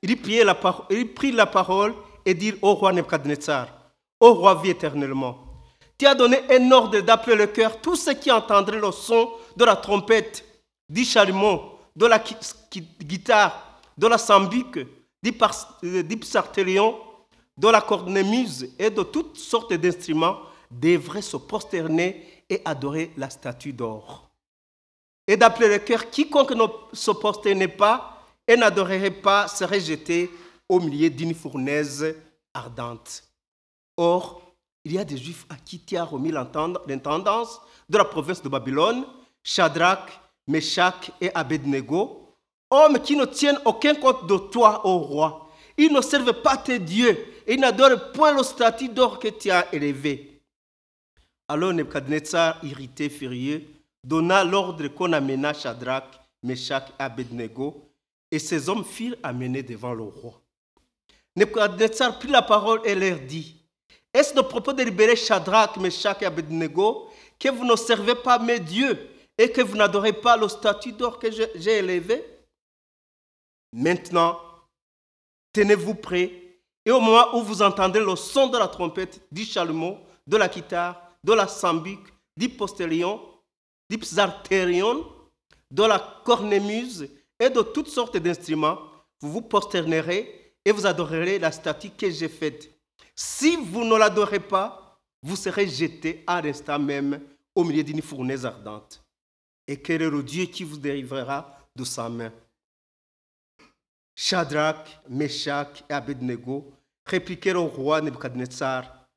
Ils 0.01 0.21
prirent 0.21 0.45
la, 0.45 1.45
parole 1.45 1.93
et 2.25 2.33
dirent 2.33 2.57
au 2.61 2.73
roi 2.73 2.91
Nebuchadnezzar 2.91 3.67
Ô 4.19 4.33
roi, 4.33 4.55
vis 4.55 4.71
éternellement. 4.71 5.37
Tu 5.97 6.05
as 6.05 6.15
donné 6.15 6.39
un 6.49 6.71
ordre 6.71 6.99
d'appeler 6.99 7.37
le 7.37 7.47
cœur 7.47 7.79
tous 7.79 7.95
ceux 7.95 8.13
qui 8.13 8.29
entendraient 8.29 8.79
le 8.79 8.91
son 8.91 9.31
de 9.55 9.63
la 9.63 9.77
trompette, 9.77 10.43
du 10.89 11.05
chalumeau, 11.05 11.79
de 11.95 12.05
la 12.05 12.21
guitare, 13.01 13.79
de 13.97 14.07
la 14.07 14.17
sambuque, 14.17 14.79
du, 15.21 15.31
euh, 15.85 16.03
de 17.57 17.69
la 17.69 17.81
cornemuse 17.81 18.69
et 18.77 18.89
de 18.89 19.03
toutes 19.03 19.37
sortes 19.37 19.73
d'instruments 19.73 20.39
devraient 20.69 21.21
se 21.21 21.37
prosterner 21.37 22.43
et 22.49 22.61
adorer 22.65 23.11
la 23.15 23.29
statue 23.29 23.71
d'or. 23.71 24.32
Et 25.27 25.37
d'appeler 25.37 25.69
le 25.69 25.79
cœur, 25.79 26.09
quiconque 26.09 26.51
ne 26.51 26.65
se 26.91 27.11
prosternait 27.11 27.67
pas 27.67 28.25
et 28.47 28.57
n'adorerait 28.57 29.11
pas 29.11 29.47
serait 29.47 29.79
jeté 29.79 30.29
au 30.67 30.79
milieu 30.79 31.09
d'une 31.09 31.33
fournaise 31.33 32.15
ardente. 32.53 33.23
Or, 33.95 34.41
il 34.83 34.93
y 34.93 34.99
a 34.99 35.05
des 35.05 35.17
Juifs 35.17 35.45
à 35.49 35.55
qui 35.55 35.79
tu 35.79 35.95
as 35.95 36.03
remis 36.03 36.31
l'intendance 36.31 37.61
de 37.89 37.97
la 37.97 38.05
province 38.05 38.41
de 38.41 38.49
Babylone, 38.49 39.05
Shadrach, 39.41 40.19
Meshach 40.47 41.11
et 41.21 41.31
Abednego, 41.33 42.35
hommes 42.69 42.99
qui 42.99 43.15
ne 43.15 43.25
tiennent 43.25 43.59
aucun 43.65 43.95
compte 43.95 44.27
de 44.27 44.37
toi, 44.37 44.85
ô 44.85 44.97
roi. 44.97 45.49
Ils 45.77 45.91
ne 45.91 46.01
servent 46.01 46.41
pas 46.41 46.57
tes 46.57 46.79
dieux 46.79 47.17
et 47.47 47.55
n'adorent 47.55 48.11
point 48.11 48.35
le 48.35 48.43
statut 48.43 48.89
d'or 48.89 49.19
que 49.19 49.29
tu 49.29 49.49
as 49.49 49.73
élevé. 49.73 50.41
Alors 51.47 51.73
Nebuchadnezzar, 51.73 52.63
irrité, 52.63 53.09
furieux, 53.09 53.63
donna 54.03 54.43
l'ordre 54.43 54.87
qu'on 54.89 55.13
amena 55.13 55.53
Shadrach, 55.53 56.05
Meshach 56.43 56.89
et 56.99 57.03
Abednego, 57.03 57.89
et 58.31 58.39
ces 58.39 58.67
hommes 58.67 58.83
furent 58.83 59.15
amenés 59.23 59.63
devant 59.63 59.93
le 59.93 60.03
roi. 60.03 60.41
Nebuchadnezzar 61.35 62.19
prit 62.19 62.29
la 62.29 62.41
parole 62.41 62.81
et 62.85 62.95
leur 62.95 63.19
dit 63.19 63.55
Est-ce 64.13 64.35
le 64.35 64.43
propos 64.43 64.73
de 64.73 64.83
libérer 64.83 65.15
Shadrach, 65.15 65.77
Meshach 65.77 66.21
et 66.21 66.25
Abednego 66.25 67.09
que 67.39 67.49
vous 67.49 67.65
ne 67.65 67.75
servez 67.75 68.15
pas 68.15 68.39
mes 68.39 68.59
dieux 68.59 69.09
et 69.37 69.51
que 69.51 69.61
vous 69.61 69.75
n'adorez 69.75 70.13
pas 70.13 70.37
le 70.37 70.47
statut 70.47 70.91
d'or 70.93 71.19
que 71.19 71.29
j'ai 71.31 71.77
élevé? 71.77 72.23
Maintenant, 73.73 74.39
tenez-vous 75.51 75.95
prêts 75.95 76.43
et 76.85 76.91
au 76.91 76.99
moment 76.99 77.35
où 77.35 77.41
vous 77.41 77.61
entendez 77.61 77.99
le 77.99 78.15
son 78.15 78.47
de 78.47 78.57
la 78.57 78.67
trompette, 78.67 79.21
du 79.31 79.45
chalumeau, 79.45 79.97
de 80.27 80.37
la 80.37 80.47
guitare, 80.47 81.01
de 81.23 81.33
la 81.33 81.47
sambuque, 81.47 82.13
du 82.35 82.49
postérion, 82.49 83.21
du 83.89 83.97
psalterion, 83.97 85.05
de 85.71 85.83
la 85.83 86.21
cornemuse 86.23 87.09
et 87.39 87.49
de 87.49 87.61
toutes 87.61 87.89
sortes 87.89 88.17
d'instruments, 88.17 88.79
vous 89.19 89.31
vous 89.31 89.41
prosternerez 89.41 90.55
et 90.65 90.71
vous 90.71 90.85
adorerez 90.85 91.39
la 91.39 91.51
statue 91.51 91.89
que 91.89 92.09
j'ai 92.09 92.29
faite. 92.29 92.69
Si 93.15 93.55
vous 93.55 93.83
ne 93.83 93.95
l'adorez 93.95 94.39
pas, 94.39 94.99
vous 95.21 95.35
serez 95.35 95.67
jeté 95.67 96.23
à 96.27 96.41
l'instant 96.41 96.79
même 96.79 97.21
au 97.55 97.63
milieu 97.63 97.83
d'une 97.83 98.01
fournaise 98.01 98.45
ardente. 98.45 99.03
Et 99.67 99.77
quel 99.77 100.01
est 100.01 100.09
le 100.09 100.23
Dieu 100.23 100.45
qui 100.45 100.63
vous 100.63 100.77
délivrera 100.77 101.57
de 101.75 101.83
sa 101.83 102.09
main? 102.09 102.31
Shadrach, 104.15 105.01
Meshach 105.09 105.83
et 105.89 105.93
Abednego 105.93 106.71
répliquèrent 107.05 107.61
au 107.61 107.67
roi 107.67 108.01
Nebuchadnezzar 108.01 109.07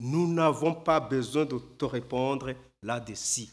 Nous 0.00 0.32
n'avons 0.32 0.74
pas 0.74 1.00
besoin 1.00 1.44
de 1.44 1.58
te 1.58 1.84
répondre 1.84 2.54
là-dessus. 2.82 3.48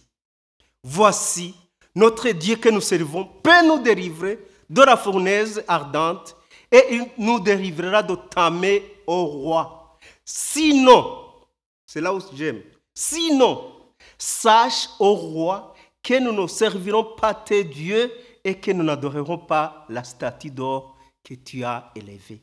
Voici, 0.84 1.56
notre 1.96 2.30
Dieu 2.30 2.58
que 2.58 2.70
nous 2.70 2.82
servons 2.82 3.26
peut 3.42 3.66
nous 3.66 3.80
délivrer 3.80 4.40
de 4.70 4.82
la 4.82 4.98
fournaise 4.98 5.64
ardente 5.68 6.36
et 6.72 6.84
il 6.92 7.08
nous 7.18 7.40
délivrera 7.40 8.04
de 8.04 8.16
ta 8.16 8.50
main, 8.50 8.80
ô 9.08 9.26
roi. 9.26 9.98
Sinon, 10.26 11.26
c'est 11.86 12.02
là 12.02 12.14
où 12.14 12.20
j'aime, 12.34 12.62
sinon, 12.94 13.72
sache, 14.18 14.90
ô 15.00 15.14
roi, 15.14 15.74
que 16.02 16.20
nous 16.20 16.34
ne 16.34 16.48
servirons 16.48 17.16
pas 17.16 17.34
tes 17.34 17.64
dieux 17.64 18.12
et 18.44 18.56
que 18.60 18.72
nous 18.72 18.84
n'adorerons 18.84 19.38
pas 19.38 19.86
la 19.88 20.04
statue 20.04 20.52
d'or 20.52 20.98
que 21.24 21.36
tu 21.36 21.64
as 21.64 21.92
élevée. 21.96 22.42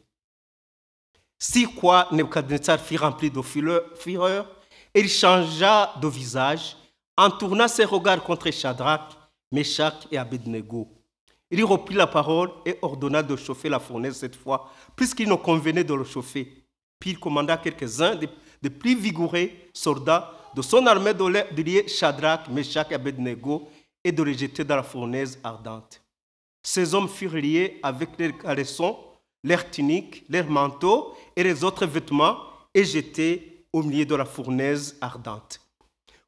Si 1.39 1.65
quoi 1.65 2.09
Nebuchadnezzar 2.13 2.81
fut 2.81 2.97
rempli 2.97 3.31
de 3.31 3.43
fureur, 3.43 4.47
il 4.95 5.09
changea 5.09 5.95
de 6.01 6.09
visage 6.09 6.77
en 7.21 7.31
tournant 7.31 7.69
ses 7.69 7.85
regards 7.85 8.23
contre 8.23 8.51
Shadrach, 8.51 9.11
Meshach 9.53 10.07
et 10.11 10.17
Abednego. 10.17 10.89
Il 11.51 11.63
reprit 11.67 11.95
la 11.95 12.07
parole 12.07 12.51
et 12.65 12.79
ordonna 12.81 13.23
de 13.23 13.37
chauffer 13.37 13.69
la 13.69 13.79
fournaise 13.79 14.17
cette 14.17 14.37
fois, 14.37 14.71
puisqu'il 14.97 15.29
ne 15.29 15.35
convenait 15.35 15.85
de 15.85 15.93
le 15.93 16.05
chauffer. 16.05 16.65
Puis 16.99 17.11
il 17.11 17.21
commanda 17.21 17.59
quelques-uns 17.59 18.17
des, 18.17 18.71
plus 18.71 18.97
vigoureux 18.97 19.51
soldats 19.75 20.33
de 20.57 20.63
son 20.63 20.87
armée 20.87 21.13
de 21.13 21.63
lier 21.63 21.87
Shadrach, 21.89 22.49
Meshach 22.49 22.87
et 22.91 22.95
Abednego 22.95 23.69
et 24.03 24.13
de 24.13 24.23
les 24.23 24.39
jeter 24.39 24.65
dans 24.65 24.77
la 24.77 24.83
fournaise 24.83 25.39
ardente. 25.45 26.03
Ces 26.63 26.95
hommes 26.95 27.09
furent 27.09 27.35
liés 27.35 27.81
avec 27.83 28.19
leurs 28.19 28.39
caleçons, 28.39 28.97
leurs 29.45 29.71
tuniques, 29.71 30.25
leurs 30.31 30.49
manteaux 30.49 31.15
et 31.37 31.43
les 31.43 31.65
autres 31.65 31.85
vêtements 31.85 32.39
et 32.73 32.85
jetés 32.85 33.67
au 33.75 33.83
milieu 33.83 34.07
de 34.07 34.15
la 34.15 34.25
fournaise 34.25 34.97
ardente. 35.03 35.61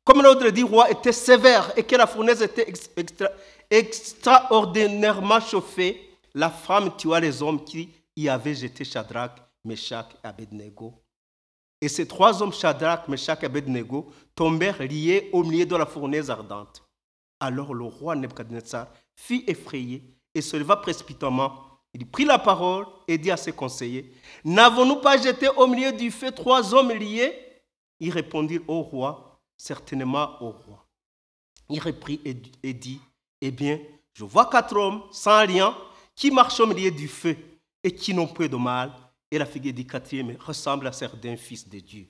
Comme 0.04 0.22
l'ordre 0.22 0.50
du 0.50 0.64
roi 0.64 0.90
était 0.90 1.12
sévère 1.12 1.72
et 1.76 1.84
que 1.84 1.94
la 1.96 2.06
fournaise 2.06 2.42
était 2.42 2.68
ex- 2.68 2.90
extra- 2.96 3.30
extraordinairement 3.70 5.40
chauffée, 5.40 6.10
la 6.34 6.50
femme 6.50 6.96
tua 6.96 7.20
les 7.20 7.42
hommes 7.42 7.64
qui 7.64 7.88
y 8.16 8.28
avaient 8.28 8.54
jeté 8.54 8.84
Shadrach, 8.84 9.32
Meshach 9.64 10.06
et 10.24 10.26
Abednego. 10.26 10.94
Et 11.80 11.88
ces 11.88 12.06
trois 12.06 12.42
hommes, 12.42 12.52
Shadrach, 12.52 13.08
Meshach 13.08 13.38
et 13.42 13.46
Abednego, 13.46 14.10
tombèrent 14.34 14.82
liés 14.82 15.30
au 15.32 15.42
milieu 15.44 15.66
de 15.66 15.76
la 15.76 15.86
fournaise 15.86 16.30
ardente. 16.30 16.82
Alors 17.40 17.74
le 17.74 17.84
roi 17.84 18.14
Nebuchadnezzar 18.16 18.88
fut 19.16 19.44
effrayé 19.48 20.02
et 20.34 20.40
se 20.40 20.56
leva 20.56 20.76
précipitamment. 20.76 21.54
Il 21.94 22.08
prit 22.08 22.24
la 22.24 22.38
parole 22.38 22.86
et 23.06 23.18
dit 23.18 23.30
à 23.30 23.36
ses 23.36 23.52
conseillers, 23.52 24.12
N'avons-nous 24.44 24.96
pas 24.96 25.20
jeté 25.20 25.48
au 25.48 25.66
milieu 25.66 25.92
du 25.92 26.10
feu 26.10 26.30
trois 26.30 26.72
hommes 26.74 26.92
liés? 26.92 27.34
Ils 28.00 28.10
répondirent 28.10 28.62
au 28.68 28.82
roi, 28.82 29.31
certainement 29.62 30.42
au 30.42 30.50
roi. 30.50 30.84
Il 31.68 31.80
reprit 31.80 32.20
et 32.24 32.74
dit, 32.74 33.00
Eh 33.40 33.52
bien, 33.52 33.78
je 34.12 34.24
vois 34.24 34.50
quatre 34.50 34.76
hommes 34.76 35.04
sans 35.12 35.44
lien 35.46 35.76
qui 36.16 36.32
marchent 36.32 36.58
au 36.58 36.66
milieu 36.66 36.90
du 36.90 37.06
feu 37.06 37.36
et 37.84 37.94
qui 37.94 38.12
n'ont 38.12 38.26
peu 38.26 38.48
de 38.48 38.56
mal. 38.56 38.92
Et 39.30 39.38
la 39.38 39.46
figure 39.46 39.72
du 39.72 39.86
quatrième 39.86 40.36
ressemble 40.40 40.88
à 40.88 40.92
certains 40.92 41.36
fils 41.36 41.68
de 41.68 41.78
Dieu. 41.78 42.08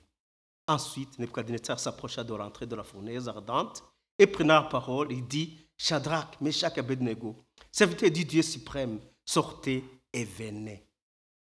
Ensuite, 0.67 1.19
Nebuchadnezzar 1.19 1.79
s'approcha 1.79 2.23
de 2.23 2.33
l'entrée 2.33 2.65
de 2.65 2.75
la 2.75 2.83
fournaise 2.83 3.29
ardente 3.29 3.83
et 4.17 4.27
prenant 4.27 4.55
la 4.55 4.63
parole, 4.63 5.11
il 5.11 5.25
dit 5.25 5.57
Shadrach, 5.77 6.41
Meshach 6.41 6.77
Abednego, 6.77 7.35
serviteurs 7.71 8.11
du 8.11 8.25
Dieu 8.25 8.41
suprême, 8.41 8.99
sortez 9.23 9.83
et 10.11 10.25
venez. 10.25 10.87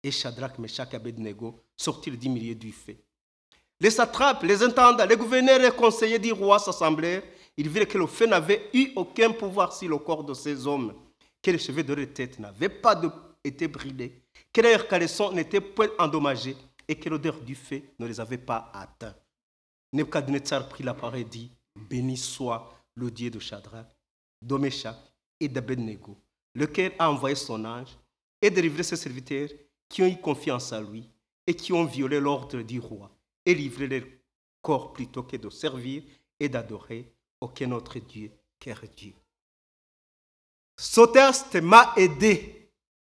Et 0.04 0.12
Shadrach, 0.12 0.60
Meshach 0.60 0.94
Abednego 0.94 1.64
sortirent 1.76 2.18
du 2.18 2.30
milieu 2.30 2.54
du 2.54 2.72
feu. 2.72 2.98
Les 3.80 3.90
satrapes, 3.90 4.44
les 4.44 4.64
intendants, 4.64 5.06
les 5.06 5.18
gouverneurs 5.18 5.60
et 5.60 5.64
les 5.64 5.72
conseillers 5.72 6.20
du 6.20 6.32
roi 6.32 6.60
s'assemblèrent. 6.60 7.24
Ils 7.58 7.70
virent 7.70 7.88
que 7.88 7.98
le 7.98 8.08
feu 8.08 8.26
n'avait 8.26 8.70
eu 8.74 8.92
aucun 8.96 9.32
pouvoir 9.32 9.74
sur 9.74 9.90
le 9.90 9.98
corps 9.98 10.24
de 10.24 10.34
ces 10.34 10.66
hommes, 10.68 10.94
que 11.42 11.52
les 11.52 11.58
cheveux 11.60 11.84
de 11.84 11.94
leur 11.94 12.08
tête 12.14 12.40
n'avaient 12.40 12.70
pas 12.70 12.96
de- 12.96 13.10
été 13.44 13.68
brûlés, 13.68 14.22
que 14.52 14.62
leurs 14.62 14.88
caleçons 14.88 15.32
n'étaient 15.32 15.62
point 15.62 15.90
endommagés 16.00 16.58
et 16.88 16.96
que 16.96 17.10
l'odeur 17.10 17.40
du 17.42 17.56
feu 17.56 17.82
ne 18.00 18.08
les 18.08 18.20
avait 18.20 18.38
pas 18.38 18.72
atteints. 18.74 19.16
Nebuchadnezzar 19.94 20.68
prit 20.68 20.84
la 20.84 20.94
parole 20.94 21.20
et 21.20 21.24
dit 21.24 21.52
Béni 21.76 22.18
soit 22.18 22.74
le 22.96 23.12
Dieu 23.12 23.30
de 23.30 23.40
Shadrach, 23.40 23.86
d'Omeshach 24.42 24.96
et 25.40 25.48
d'Abednego, 25.48 26.18
lequel 26.56 26.94
a 27.00 27.10
envoyé 27.10 27.36
son 27.36 27.64
ange 27.66 27.98
et 28.42 28.50
délivré 28.50 28.84
ses 28.84 28.96
serviteurs 28.96 29.50
qui 29.90 30.02
ont 30.02 30.08
eu 30.08 30.18
confiance 30.18 30.74
à 30.74 30.82
lui 30.82 31.10
et 31.48 31.54
qui 31.54 31.72
ont 31.74 31.86
violé 31.86 32.20
l'ordre 32.20 32.62
du 32.62 32.80
roi 32.80 33.10
et 33.46 33.54
livré 33.54 33.88
leur 33.88 34.04
corps 34.62 34.94
plutôt 34.94 35.24
que 35.24 35.38
de 35.38 35.50
servir 35.50 36.04
et 36.40 36.50
d'adorer 36.50 37.14
aucun 37.40 37.72
autre 37.72 38.00
Dieu 38.00 38.32
qu'un 38.60 38.76
Dieu. 38.96 39.14
Ce 40.78 41.60
m'a 41.60 41.94
aidé 41.96 42.72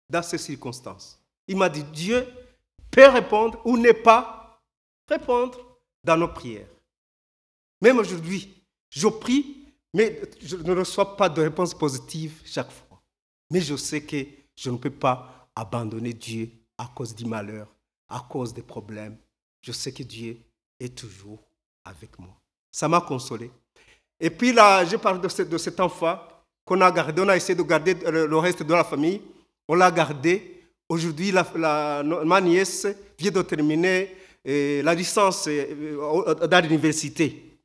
dans 0.10 0.24
ces 0.24 0.38
circonstances. 0.38 1.20
Il 1.48 1.58
m'a 1.58 1.70
dit 1.70 1.84
Dieu 1.84 2.28
peut 2.92 3.08
répondre 3.08 3.60
ou 3.66 3.78
ne 3.78 3.92
pas 3.92 4.62
répondre 5.08 5.58
dans 6.04 6.18
nos 6.18 6.28
prières. 6.28 6.68
Même 7.82 7.98
aujourd'hui, 7.98 8.64
je 8.90 9.08
prie, 9.08 9.66
mais 9.94 10.22
je 10.42 10.56
ne 10.56 10.74
reçois 10.74 11.18
pas 11.18 11.30
de 11.30 11.42
réponse 11.42 11.74
positive 11.74 12.42
chaque 12.46 12.72
fois. 12.72 13.02
Mais 13.50 13.62
je 13.62 13.76
sais 13.76 14.04
que 14.04 14.26
je 14.56 14.70
ne 14.70 14.78
peux 14.78 14.92
pas 14.92 15.50
abandonner 15.56 16.14
Dieu 16.14 16.52
à 16.78 16.88
cause 16.88 17.16
du 17.16 17.26
malheur, 17.26 17.68
à 18.08 18.26
cause 18.30 18.54
des 18.54 18.62
problèmes. 18.62 19.18
Je 19.64 19.72
sais 19.72 19.92
que 19.92 20.04
Dieu 20.04 20.38
est 20.80 20.96
toujours 20.96 21.40
avec 21.86 22.20
moi. 22.20 22.36
Ça 22.72 22.88
m'a 22.88 23.02
consolé. 23.02 23.50
Et 24.20 24.30
puis 24.30 24.52
là, 24.54 24.86
je 24.86 24.98
parle 24.98 25.20
de, 25.22 25.28
ce- 25.30 25.58
cet 25.58 25.80
enfant 25.80 26.20
qu'on 26.66 26.80
a 26.82 26.92
gardé. 26.92 27.22
On 27.22 27.30
a 27.30 27.36
essayé 27.36 27.56
de 27.56 27.64
garder 27.64 27.94
le, 27.96 28.28
le 28.28 28.38
reste 28.38 28.62
de 28.64 28.74
la 28.74 28.84
famille. 28.84 29.22
On 29.68 29.76
l'a 29.76 29.90
gardé. 29.90 30.62
Aujourd'hui, 30.88 31.32
la, 31.32 32.04
ma 32.04 32.40
nièce 32.42 32.86
vient 33.18 33.32
de 33.32 33.42
terminer 33.42 34.16
euh, 34.48 34.84
la 34.84 34.94
licence 34.94 35.48
euh, 35.48 35.96
au- 35.98 36.34
dans 36.36 36.62
l'université. 36.64 37.58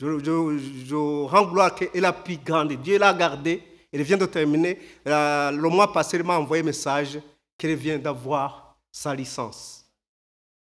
Je, 0.00 0.18
je- 0.18 1.24
rends 1.26 1.46
gloire 1.50 1.74
qu'elle 1.74 2.04
a 2.04 2.12
pu 2.12 2.36
grandir. 2.38 2.78
Dieu 2.78 2.98
l'a 2.98 3.12
gardée. 3.14 3.62
Elle 3.92 4.02
vient 4.02 4.16
de 4.18 4.26
terminer. 4.26 4.78
Euh, 5.06 5.50
le 5.52 5.68
mois 5.68 5.92
passé, 5.92 6.16
elle 6.18 6.24
m'a 6.24 6.38
envoyé 6.38 6.62
un 6.62 6.66
message 6.66 7.18
qu'elle 7.56 7.74
vient 7.76 7.98
d'avoir 7.98 8.76
sa 8.92 9.14
licence 9.14 9.77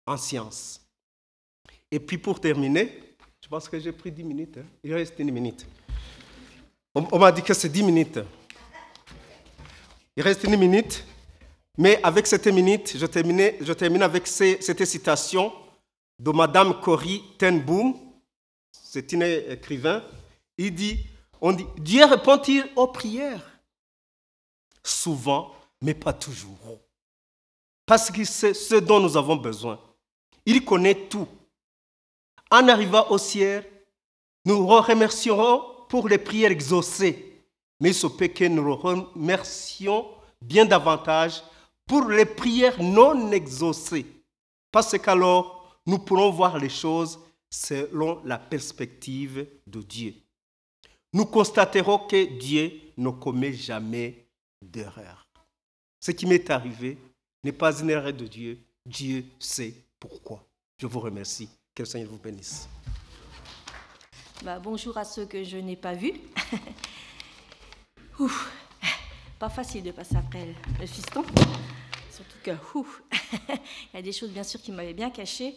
en 0.09 0.17
sciences. 0.17 0.81
Et 1.91 2.01
puis 2.01 2.19
pour 2.19 2.41
terminer, 2.41 3.17
je 3.43 3.49
pense 3.49 3.69
que 3.69 3.79
j'ai 3.79 3.93
pris 3.93 4.11
10 4.11 4.25
minutes. 4.25 4.59
hein. 4.59 4.67
Il 4.83 4.93
reste 4.95 5.15
une 5.19 5.31
minute. 5.31 5.67
On, 6.95 7.19
m'a 7.19 7.31
dit 7.31 7.43
que 7.43 7.55
c'est 7.55 7.69
10 7.69 7.83
minutes. 7.83 8.19
Il 10.17 10.23
reste 10.23 10.45
une 10.45 10.57
minute. 10.57 11.05
Mais 11.77 12.01
avec 12.03 12.27
cette 12.27 12.47
minute, 12.49 12.97
je 12.97 13.07
termine, 13.07 13.53
je 13.61 13.73
termine 13.73 14.03
avec 14.03 14.27
cette 14.27 14.85
citation 14.85 15.53
de 16.19 16.31
Madame 16.33 16.81
Cory 16.81 17.23
Ten 17.39 17.61
Boom. 17.61 17.95
C'est 18.73 19.13
une 19.13 19.23
écrivain. 19.23 20.03
Il 20.57 20.75
dit, 20.75 21.07
on 21.41 21.53
dit, 21.53 21.67
Dieu 21.77 22.05
répond-il 22.05 22.69
aux 22.75 22.89
prières? 22.89 23.61
Souvent, 24.83 25.55
mais 25.81 25.95
pas 25.95 26.13
toujours. 26.13 26.81
Parce 27.87 28.11
que 28.11 28.25
c'est 28.25 28.55
ce 28.55 28.75
dont 28.75 28.99
nous 28.99 29.17
avons 29.17 29.37
besoin. 29.37 29.79
Il 30.49 30.65
connaît 30.65 30.95
tout. 30.95 31.29
En 32.51 32.69
arrivant 32.69 33.11
au 33.11 33.19
ciel, 33.19 33.71
nous 34.47 34.67
remercierons 34.67 35.63
pour 35.91 36.09
les 36.09 36.17
prières 36.17 36.51
exaucées. 36.51 37.45
Mais 37.81 37.91
il 37.91 37.95
se 37.95 38.07
peut 38.07 38.29
que 38.29 38.47
nous 38.47 38.75
remercions 38.75 40.07
bien 40.41 40.65
davantage 40.65 41.43
pour 41.87 42.09
les 42.09 42.25
prières 42.25 42.83
non 42.83 43.31
exaucées. 43.31 44.07
Parce 44.73 44.97
qu'alors, 44.97 45.79
nous 45.85 45.99
pourrons 45.99 46.31
voir 46.31 46.57
les 46.57 46.71
choses 46.71 47.21
selon 47.51 48.23
la 48.25 48.39
perspective 48.39 49.47
de 49.67 49.83
Dieu. 49.83 50.15
Nous 51.13 51.27
constaterons 51.27 51.99
que 51.99 52.25
Dieu 52.39 52.73
ne 52.97 53.11
commet 53.11 53.53
jamais 53.53 54.27
d'erreur. 54.63 55.29
Ce 56.01 56.11
qui 56.11 56.25
m'est 56.25 56.49
arrivé 56.49 56.97
n'est 57.45 57.53
pas 57.53 57.79
une 57.83 57.91
erreur 57.91 58.15
de 58.15 58.27
Dieu. 58.27 58.59
Dieu 58.87 59.27
sait 59.39 59.75
pourquoi. 59.99 60.47
Je 60.79 60.87
vous 60.87 61.01
remercie. 61.01 61.49
Que 61.75 61.83
le 61.83 61.87
Seigneur 61.87 62.11
vous 62.11 62.19
bénisse. 62.19 62.69
Bah, 64.43 64.59
bonjour 64.59 64.97
à 64.97 65.05
ceux 65.05 65.27
que 65.27 65.45
je 65.45 65.57
n'ai 65.57 65.77
pas 65.77 65.95
vus. 65.95 66.15
Ouf, 68.19 68.53
pas 69.39 69.49
facile 69.49 69.85
de 69.85 69.93
passer 69.93 70.17
après 70.17 70.55
le, 70.81 70.87
fiston. 70.87 71.25
Surtout 72.11 72.39
que, 72.43 72.51
ouf, 72.77 73.03
il 73.49 73.95
y 73.95 73.97
a 73.97 74.03
des 74.03 74.11
choses 74.11 74.31
bien 74.31 74.43
sûr 74.43 74.61
qui 74.61 74.73
m'avaient 74.73 74.95
bien 74.95 75.11
caché. 75.11 75.55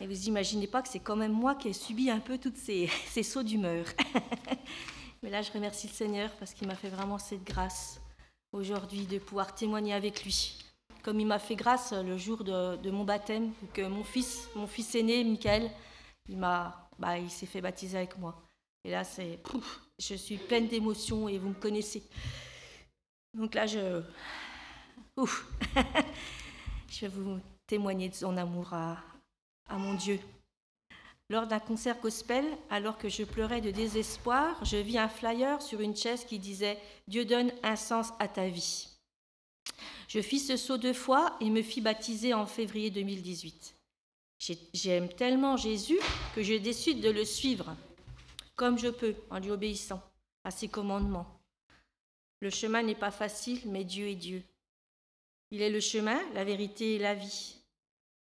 Et 0.00 0.06
vous 0.06 0.28
imaginez 0.28 0.68
pas 0.68 0.82
que 0.82 0.88
c'est 0.88 1.00
quand 1.00 1.16
même 1.16 1.32
moi 1.32 1.56
qui 1.56 1.68
ai 1.68 1.72
subi 1.72 2.10
un 2.10 2.20
peu 2.20 2.38
toutes 2.38 2.56
ces, 2.56 2.88
ces 3.08 3.24
sauts 3.24 3.42
d'humeur. 3.42 3.84
Mais 5.22 5.30
là, 5.30 5.42
je 5.42 5.50
remercie 5.50 5.88
le 5.88 5.92
Seigneur 5.92 6.30
parce 6.38 6.54
qu'il 6.54 6.68
m'a 6.68 6.76
fait 6.76 6.88
vraiment 6.88 7.18
cette 7.18 7.42
grâce 7.44 8.00
aujourd'hui 8.52 9.06
de 9.06 9.18
pouvoir 9.18 9.54
témoigner 9.54 9.92
avec 9.92 10.24
lui. 10.24 10.56
Comme 11.02 11.20
il 11.20 11.26
m'a 11.26 11.38
fait 11.38 11.56
grâce 11.56 11.92
le 11.92 12.16
jour 12.16 12.44
de, 12.44 12.90
mon 12.90 13.04
baptême, 13.04 13.52
que 13.72 13.82
mon 13.82 14.04
fils, 14.04 14.48
mon 14.54 14.66
fils 14.66 14.94
aîné, 14.94 15.24
Michael, 15.24 15.70
il 16.28 16.36
m'a, 16.36 16.88
bah, 16.98 17.18
il 17.18 17.30
s'est 17.30 17.46
fait 17.46 17.60
baptiser 17.60 17.96
avec 17.96 18.18
moi. 18.18 18.42
Et 18.84 18.90
là, 18.90 19.04
c'est, 19.04 19.38
je 19.98 20.14
suis 20.14 20.36
pleine 20.36 20.68
d'émotions 20.68 21.28
et 21.28 21.38
vous 21.38 21.50
me 21.50 21.54
connaissez. 21.54 22.02
Donc 23.34 23.54
là, 23.54 23.66
je, 23.66 24.02
ouf, 25.16 25.46
je 26.88 27.00
vais 27.02 27.08
vous 27.08 27.38
témoigner 27.66 28.08
de 28.08 28.14
son 28.14 28.36
amour 28.36 28.72
à, 28.72 28.98
à 29.68 29.76
mon 29.76 29.94
Dieu. 29.94 30.18
Lors 31.30 31.46
d'un 31.46 31.60
concert 31.60 32.00
gospel, 32.00 32.44
alors 32.70 32.98
que 32.98 33.08
je 33.08 33.22
pleurais 33.22 33.60
de 33.60 33.70
désespoir, 33.70 34.62
je 34.64 34.76
vis 34.76 34.98
un 34.98 35.08
flyer 35.08 35.62
sur 35.62 35.80
une 35.80 35.96
chaise 35.96 36.24
qui 36.24 36.40
disait 36.40 36.76
Dieu 37.06 37.24
donne 37.24 37.52
un 37.62 37.76
sens 37.76 38.12
à 38.18 38.26
ta 38.26 38.48
vie. 38.48 38.89
Je 40.10 40.20
fis 40.20 40.40
ce 40.40 40.56
saut 40.56 40.76
deux 40.76 40.92
fois 40.92 41.36
et 41.40 41.48
me 41.50 41.62
fis 41.62 41.80
baptiser 41.80 42.34
en 42.34 42.44
février 42.44 42.90
2018. 42.90 43.76
J'ai- 44.40 44.58
J'aime 44.74 45.08
tellement 45.08 45.56
Jésus 45.56 46.00
que 46.34 46.42
je 46.42 46.54
décide 46.54 47.00
de 47.00 47.10
le 47.10 47.24
suivre 47.24 47.76
comme 48.56 48.76
je 48.76 48.88
peux 48.88 49.14
en 49.30 49.38
lui 49.38 49.52
obéissant 49.52 50.02
à 50.42 50.50
ses 50.50 50.66
commandements. 50.66 51.40
Le 52.40 52.50
chemin 52.50 52.82
n'est 52.82 52.96
pas 52.96 53.12
facile, 53.12 53.60
mais 53.66 53.84
Dieu 53.84 54.08
est 54.08 54.16
Dieu. 54.16 54.42
Il 55.52 55.62
est 55.62 55.70
le 55.70 55.78
chemin, 55.78 56.20
la 56.34 56.42
vérité 56.42 56.96
et 56.96 56.98
la 56.98 57.14
vie. 57.14 57.54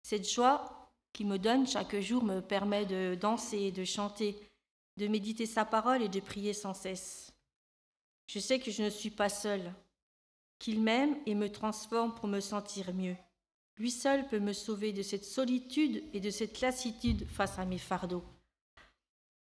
Cette 0.03 0.29
joie 0.29 0.89
qu'il 1.11 1.27
me 1.27 1.37
donne 1.37 1.67
chaque 1.67 1.99
jour 1.99 2.23
me 2.23 2.39
permet 2.39 2.85
de 2.85 3.15
danser, 3.19 3.73
de 3.73 3.83
chanter, 3.83 4.37
de 4.95 5.07
méditer 5.07 5.45
sa 5.47 5.65
parole 5.65 6.01
et 6.01 6.09
de 6.09 6.21
prier 6.21 6.53
sans 6.53 6.73
cesse. 6.73 7.33
Je 8.27 8.39
sais 8.39 8.59
que 8.61 8.71
je 8.71 8.83
ne 8.83 8.89
suis 8.89 9.09
pas 9.11 9.27
seule, 9.29 9.73
qu'il 10.59 10.81
m'aime 10.81 11.17
et 11.25 11.35
me 11.35 11.51
transforme 11.51 12.13
pour 12.15 12.27
me 12.27 12.39
sentir 12.39 12.93
mieux. 12.93 13.15
Lui 13.77 13.91
seul 13.91 14.27
peut 14.27 14.39
me 14.39 14.53
sauver 14.53 14.93
de 14.93 15.01
cette 15.01 15.25
solitude 15.25 16.03
et 16.13 16.19
de 16.19 16.29
cette 16.29 16.61
lassitude 16.61 17.27
face 17.27 17.57
à 17.57 17.65
mes 17.65 17.79
fardeaux. 17.79 18.23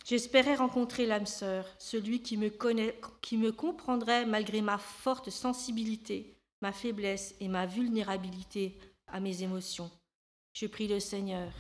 J'espérais 0.05 0.55
rencontrer 0.55 1.07
l'âme 1.07 1.27
sœur, 1.27 1.67
celui 1.79 2.21
qui 2.21 2.37
me 2.37 2.51
connaît, 2.51 3.01
qui 3.23 3.39
me 3.39 3.53
comprendrait 3.53 4.27
malgré 4.27 4.61
ma 4.61 4.79
forte 4.79 5.31
sensibilité, 5.31 6.37
ma 6.61 6.73
faiblesse 6.73 7.35
et 7.41 7.49
ma 7.49 7.67
vulnérabilité 7.67 8.79
à 9.07 9.19
mes 9.19 9.43
émotions. 9.43 9.91
Je 10.53 10.67
prie 10.67 10.89
le 10.89 11.01
Seigneur 11.01 11.53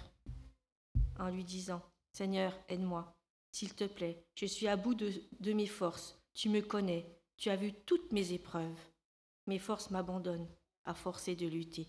en 1.18 1.30
lui 1.30 1.42
disant 1.42 1.82
Seigneur, 2.12 2.52
aide-moi, 2.68 3.16
s'il 3.50 3.74
te 3.74 3.84
plaît, 3.84 4.24
je 4.34 4.46
suis 4.46 4.68
à 4.68 4.76
bout 4.76 4.94
de, 4.94 5.10
de 5.40 5.52
mes 5.52 5.66
forces, 5.66 6.18
tu 6.34 6.48
me 6.48 6.60
connais, 6.60 7.06
tu 7.36 7.50
as 7.50 7.56
vu 7.56 7.72
toutes 7.86 8.12
mes 8.12 8.32
épreuves. 8.32 8.78
Mes 9.46 9.58
forces 9.58 9.90
m'abandonnent, 9.90 10.48
à 10.84 10.94
forcer 10.94 11.34
de 11.36 11.46
lutter. 11.46 11.86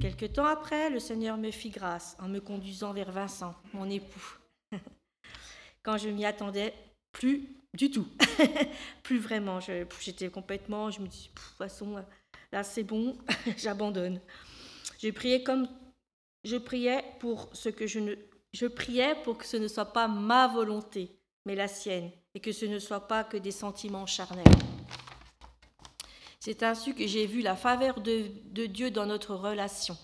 Quelque 0.00 0.26
temps 0.26 0.44
après, 0.46 0.90
le 0.90 0.98
Seigneur 0.98 1.36
me 1.36 1.50
fit 1.50 1.70
grâce 1.70 2.16
en 2.18 2.28
me 2.28 2.40
conduisant 2.40 2.92
vers 2.92 3.12
Vincent, 3.12 3.54
mon 3.72 3.88
époux. 3.88 4.38
Quand 5.82 5.96
je 5.96 6.08
m'y 6.08 6.24
attendais 6.24 6.74
plus 7.12 7.48
du 7.74 7.90
tout, 7.90 8.06
plus 9.02 9.18
vraiment. 9.18 9.60
Je- 9.60 9.86
J'étais 10.00 10.30
complètement, 10.30 10.90
je 10.90 11.00
me 11.00 11.06
dis, 11.06 11.28
de 11.34 11.40
toute 11.40 11.56
façon, 11.56 12.04
là 12.52 12.64
c'est 12.64 12.82
bon, 12.82 13.16
j'abandonne. 13.56 14.20
J'ai 14.98 15.12
prié 15.12 15.42
comme 15.42 15.68
Je 16.44 16.56
priais 16.56 17.02
pour 17.20 17.48
ce 17.54 17.68
que 17.70 17.86
je 17.86 18.00
ne 18.00 18.14
je 18.52 18.66
priais 18.66 19.16
pour 19.24 19.38
que 19.38 19.46
ce 19.46 19.56
ne 19.56 19.66
soit 19.68 19.92
pas 19.92 20.06
ma 20.06 20.46
volonté, 20.46 21.18
mais 21.44 21.56
la 21.56 21.66
sienne, 21.68 22.10
et 22.34 22.40
que 22.40 22.52
ce 22.52 22.66
ne 22.66 22.78
soit 22.78 23.08
pas 23.08 23.24
que 23.24 23.36
des 23.36 23.50
sentiments 23.50 24.06
charnels. 24.06 24.44
C'est 26.44 26.62
ainsi 26.62 26.94
que 26.94 27.06
j'ai 27.06 27.24
vu 27.24 27.40
la 27.40 27.56
faveur 27.56 28.02
de, 28.02 28.26
de 28.52 28.66
Dieu 28.66 28.90
dans 28.90 29.06
notre 29.06 29.34
relation. 29.34 29.96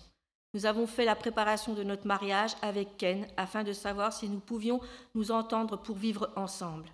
Nous 0.55 0.64
avons 0.64 0.87
fait 0.87 1.05
la 1.05 1.14
préparation 1.14 1.74
de 1.74 1.83
notre 1.83 2.07
mariage 2.07 2.53
avec 2.62 2.96
Ken 2.96 3.26
afin 3.37 3.62
de 3.62 3.74
savoir 3.74 4.11
si 4.11 4.26
nous 4.26 4.40
pouvions 4.40 4.81
nous 5.14 5.33
entendre 5.33 5.76
pour 5.76 5.96
vivre 5.96 6.31
ensemble. 6.37 6.88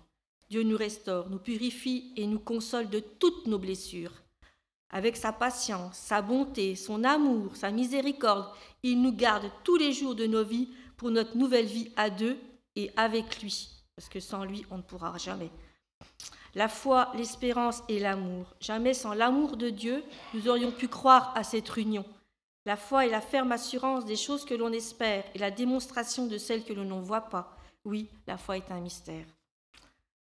Dieu 0.49 0.63
nous 0.63 0.75
restaure, 0.75 1.29
nous 1.29 1.39
purifie 1.39 2.11
et 2.17 2.27
nous 2.27 2.39
console 2.39 2.89
de 2.89 2.99
toutes 2.99 3.47
nos 3.47 3.57
blessures. 3.57 4.11
Avec 4.89 5.15
sa 5.15 5.31
patience, 5.31 5.95
sa 5.95 6.21
bonté, 6.21 6.75
son 6.75 7.05
amour, 7.05 7.55
sa 7.55 7.71
miséricorde, 7.71 8.49
il 8.83 9.01
nous 9.01 9.13
garde 9.13 9.49
tous 9.63 9.77
les 9.77 9.93
jours 9.93 10.15
de 10.15 10.27
nos 10.27 10.43
vies 10.43 10.67
pour 10.97 11.09
notre 11.09 11.37
nouvelle 11.37 11.67
vie 11.67 11.89
à 11.95 12.09
deux 12.09 12.37
et 12.75 12.91
avec 12.97 13.41
lui, 13.41 13.69
parce 13.95 14.09
que 14.09 14.19
sans 14.19 14.43
lui, 14.43 14.65
on 14.71 14.79
ne 14.79 14.83
pourra 14.83 15.17
jamais. 15.17 15.51
La 16.55 16.67
foi, 16.67 17.11
l'espérance 17.15 17.83
et 17.89 17.99
l'amour. 17.99 18.53
Jamais 18.59 18.93
sans 18.93 19.13
l'amour 19.13 19.57
de 19.57 19.69
Dieu, 19.69 20.03
nous 20.33 20.47
aurions 20.47 20.71
pu 20.71 20.87
croire 20.87 21.31
à 21.35 21.43
cette 21.43 21.75
union. 21.77 22.05
La 22.65 22.75
foi 22.75 23.05
est 23.05 23.11
la 23.11 23.21
ferme 23.21 23.51
assurance 23.51 24.05
des 24.05 24.15
choses 24.15 24.43
que 24.43 24.53
l'on 24.53 24.73
espère 24.73 25.23
et 25.33 25.39
la 25.39 25.51
démonstration 25.51 26.27
de 26.27 26.37
celles 26.37 26.65
que 26.65 26.73
l'on 26.73 26.83
ne 26.83 27.01
voit 27.01 27.29
pas. 27.29 27.57
Oui, 27.85 28.09
la 28.27 28.37
foi 28.37 28.57
est 28.57 28.71
un 28.71 28.81
mystère. 28.81 29.25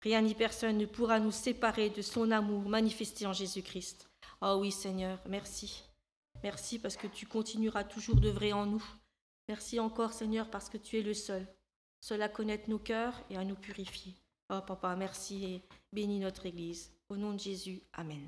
Rien 0.01 0.21
ni 0.21 0.35
personne 0.35 0.77
ne 0.77 0.85
pourra 0.85 1.21
nous 1.21 1.31
séparer 1.31 1.89
de 1.89 2.01
son 2.01 2.31
amour 2.31 2.67
manifesté 2.67 3.25
en 3.25 3.31
Jésus-Christ. 3.31 4.09
Oh 4.41 4.57
oui 4.59 4.73
Seigneur, 4.73 5.19
merci. 5.29 5.83
Merci 6.43 6.79
parce 6.79 6.97
que 6.97 7.07
tu 7.07 7.25
continueras 7.25 7.85
toujours 7.85 8.17
d'œuvrer 8.17 8.51
en 8.51 8.65
nous. 8.65 8.83
Merci 9.47 9.79
encore 9.79 10.11
Seigneur 10.11 10.49
parce 10.49 10.67
que 10.67 10.77
tu 10.77 10.99
es 10.99 11.01
le 11.01 11.13
seul, 11.13 11.47
seul 12.01 12.21
à 12.21 12.27
connaître 12.27 12.69
nos 12.69 12.79
cœurs 12.79 13.15
et 13.29 13.37
à 13.37 13.45
nous 13.45 13.55
purifier. 13.55 14.13
Oh 14.49 14.59
papa, 14.67 14.97
merci 14.97 15.61
bénis 15.93 16.19
notre 16.19 16.45
Église. 16.45 16.91
Au 17.09 17.17
nom 17.17 17.33
de 17.33 17.39
Jésus, 17.39 17.83
Amen. 17.93 18.27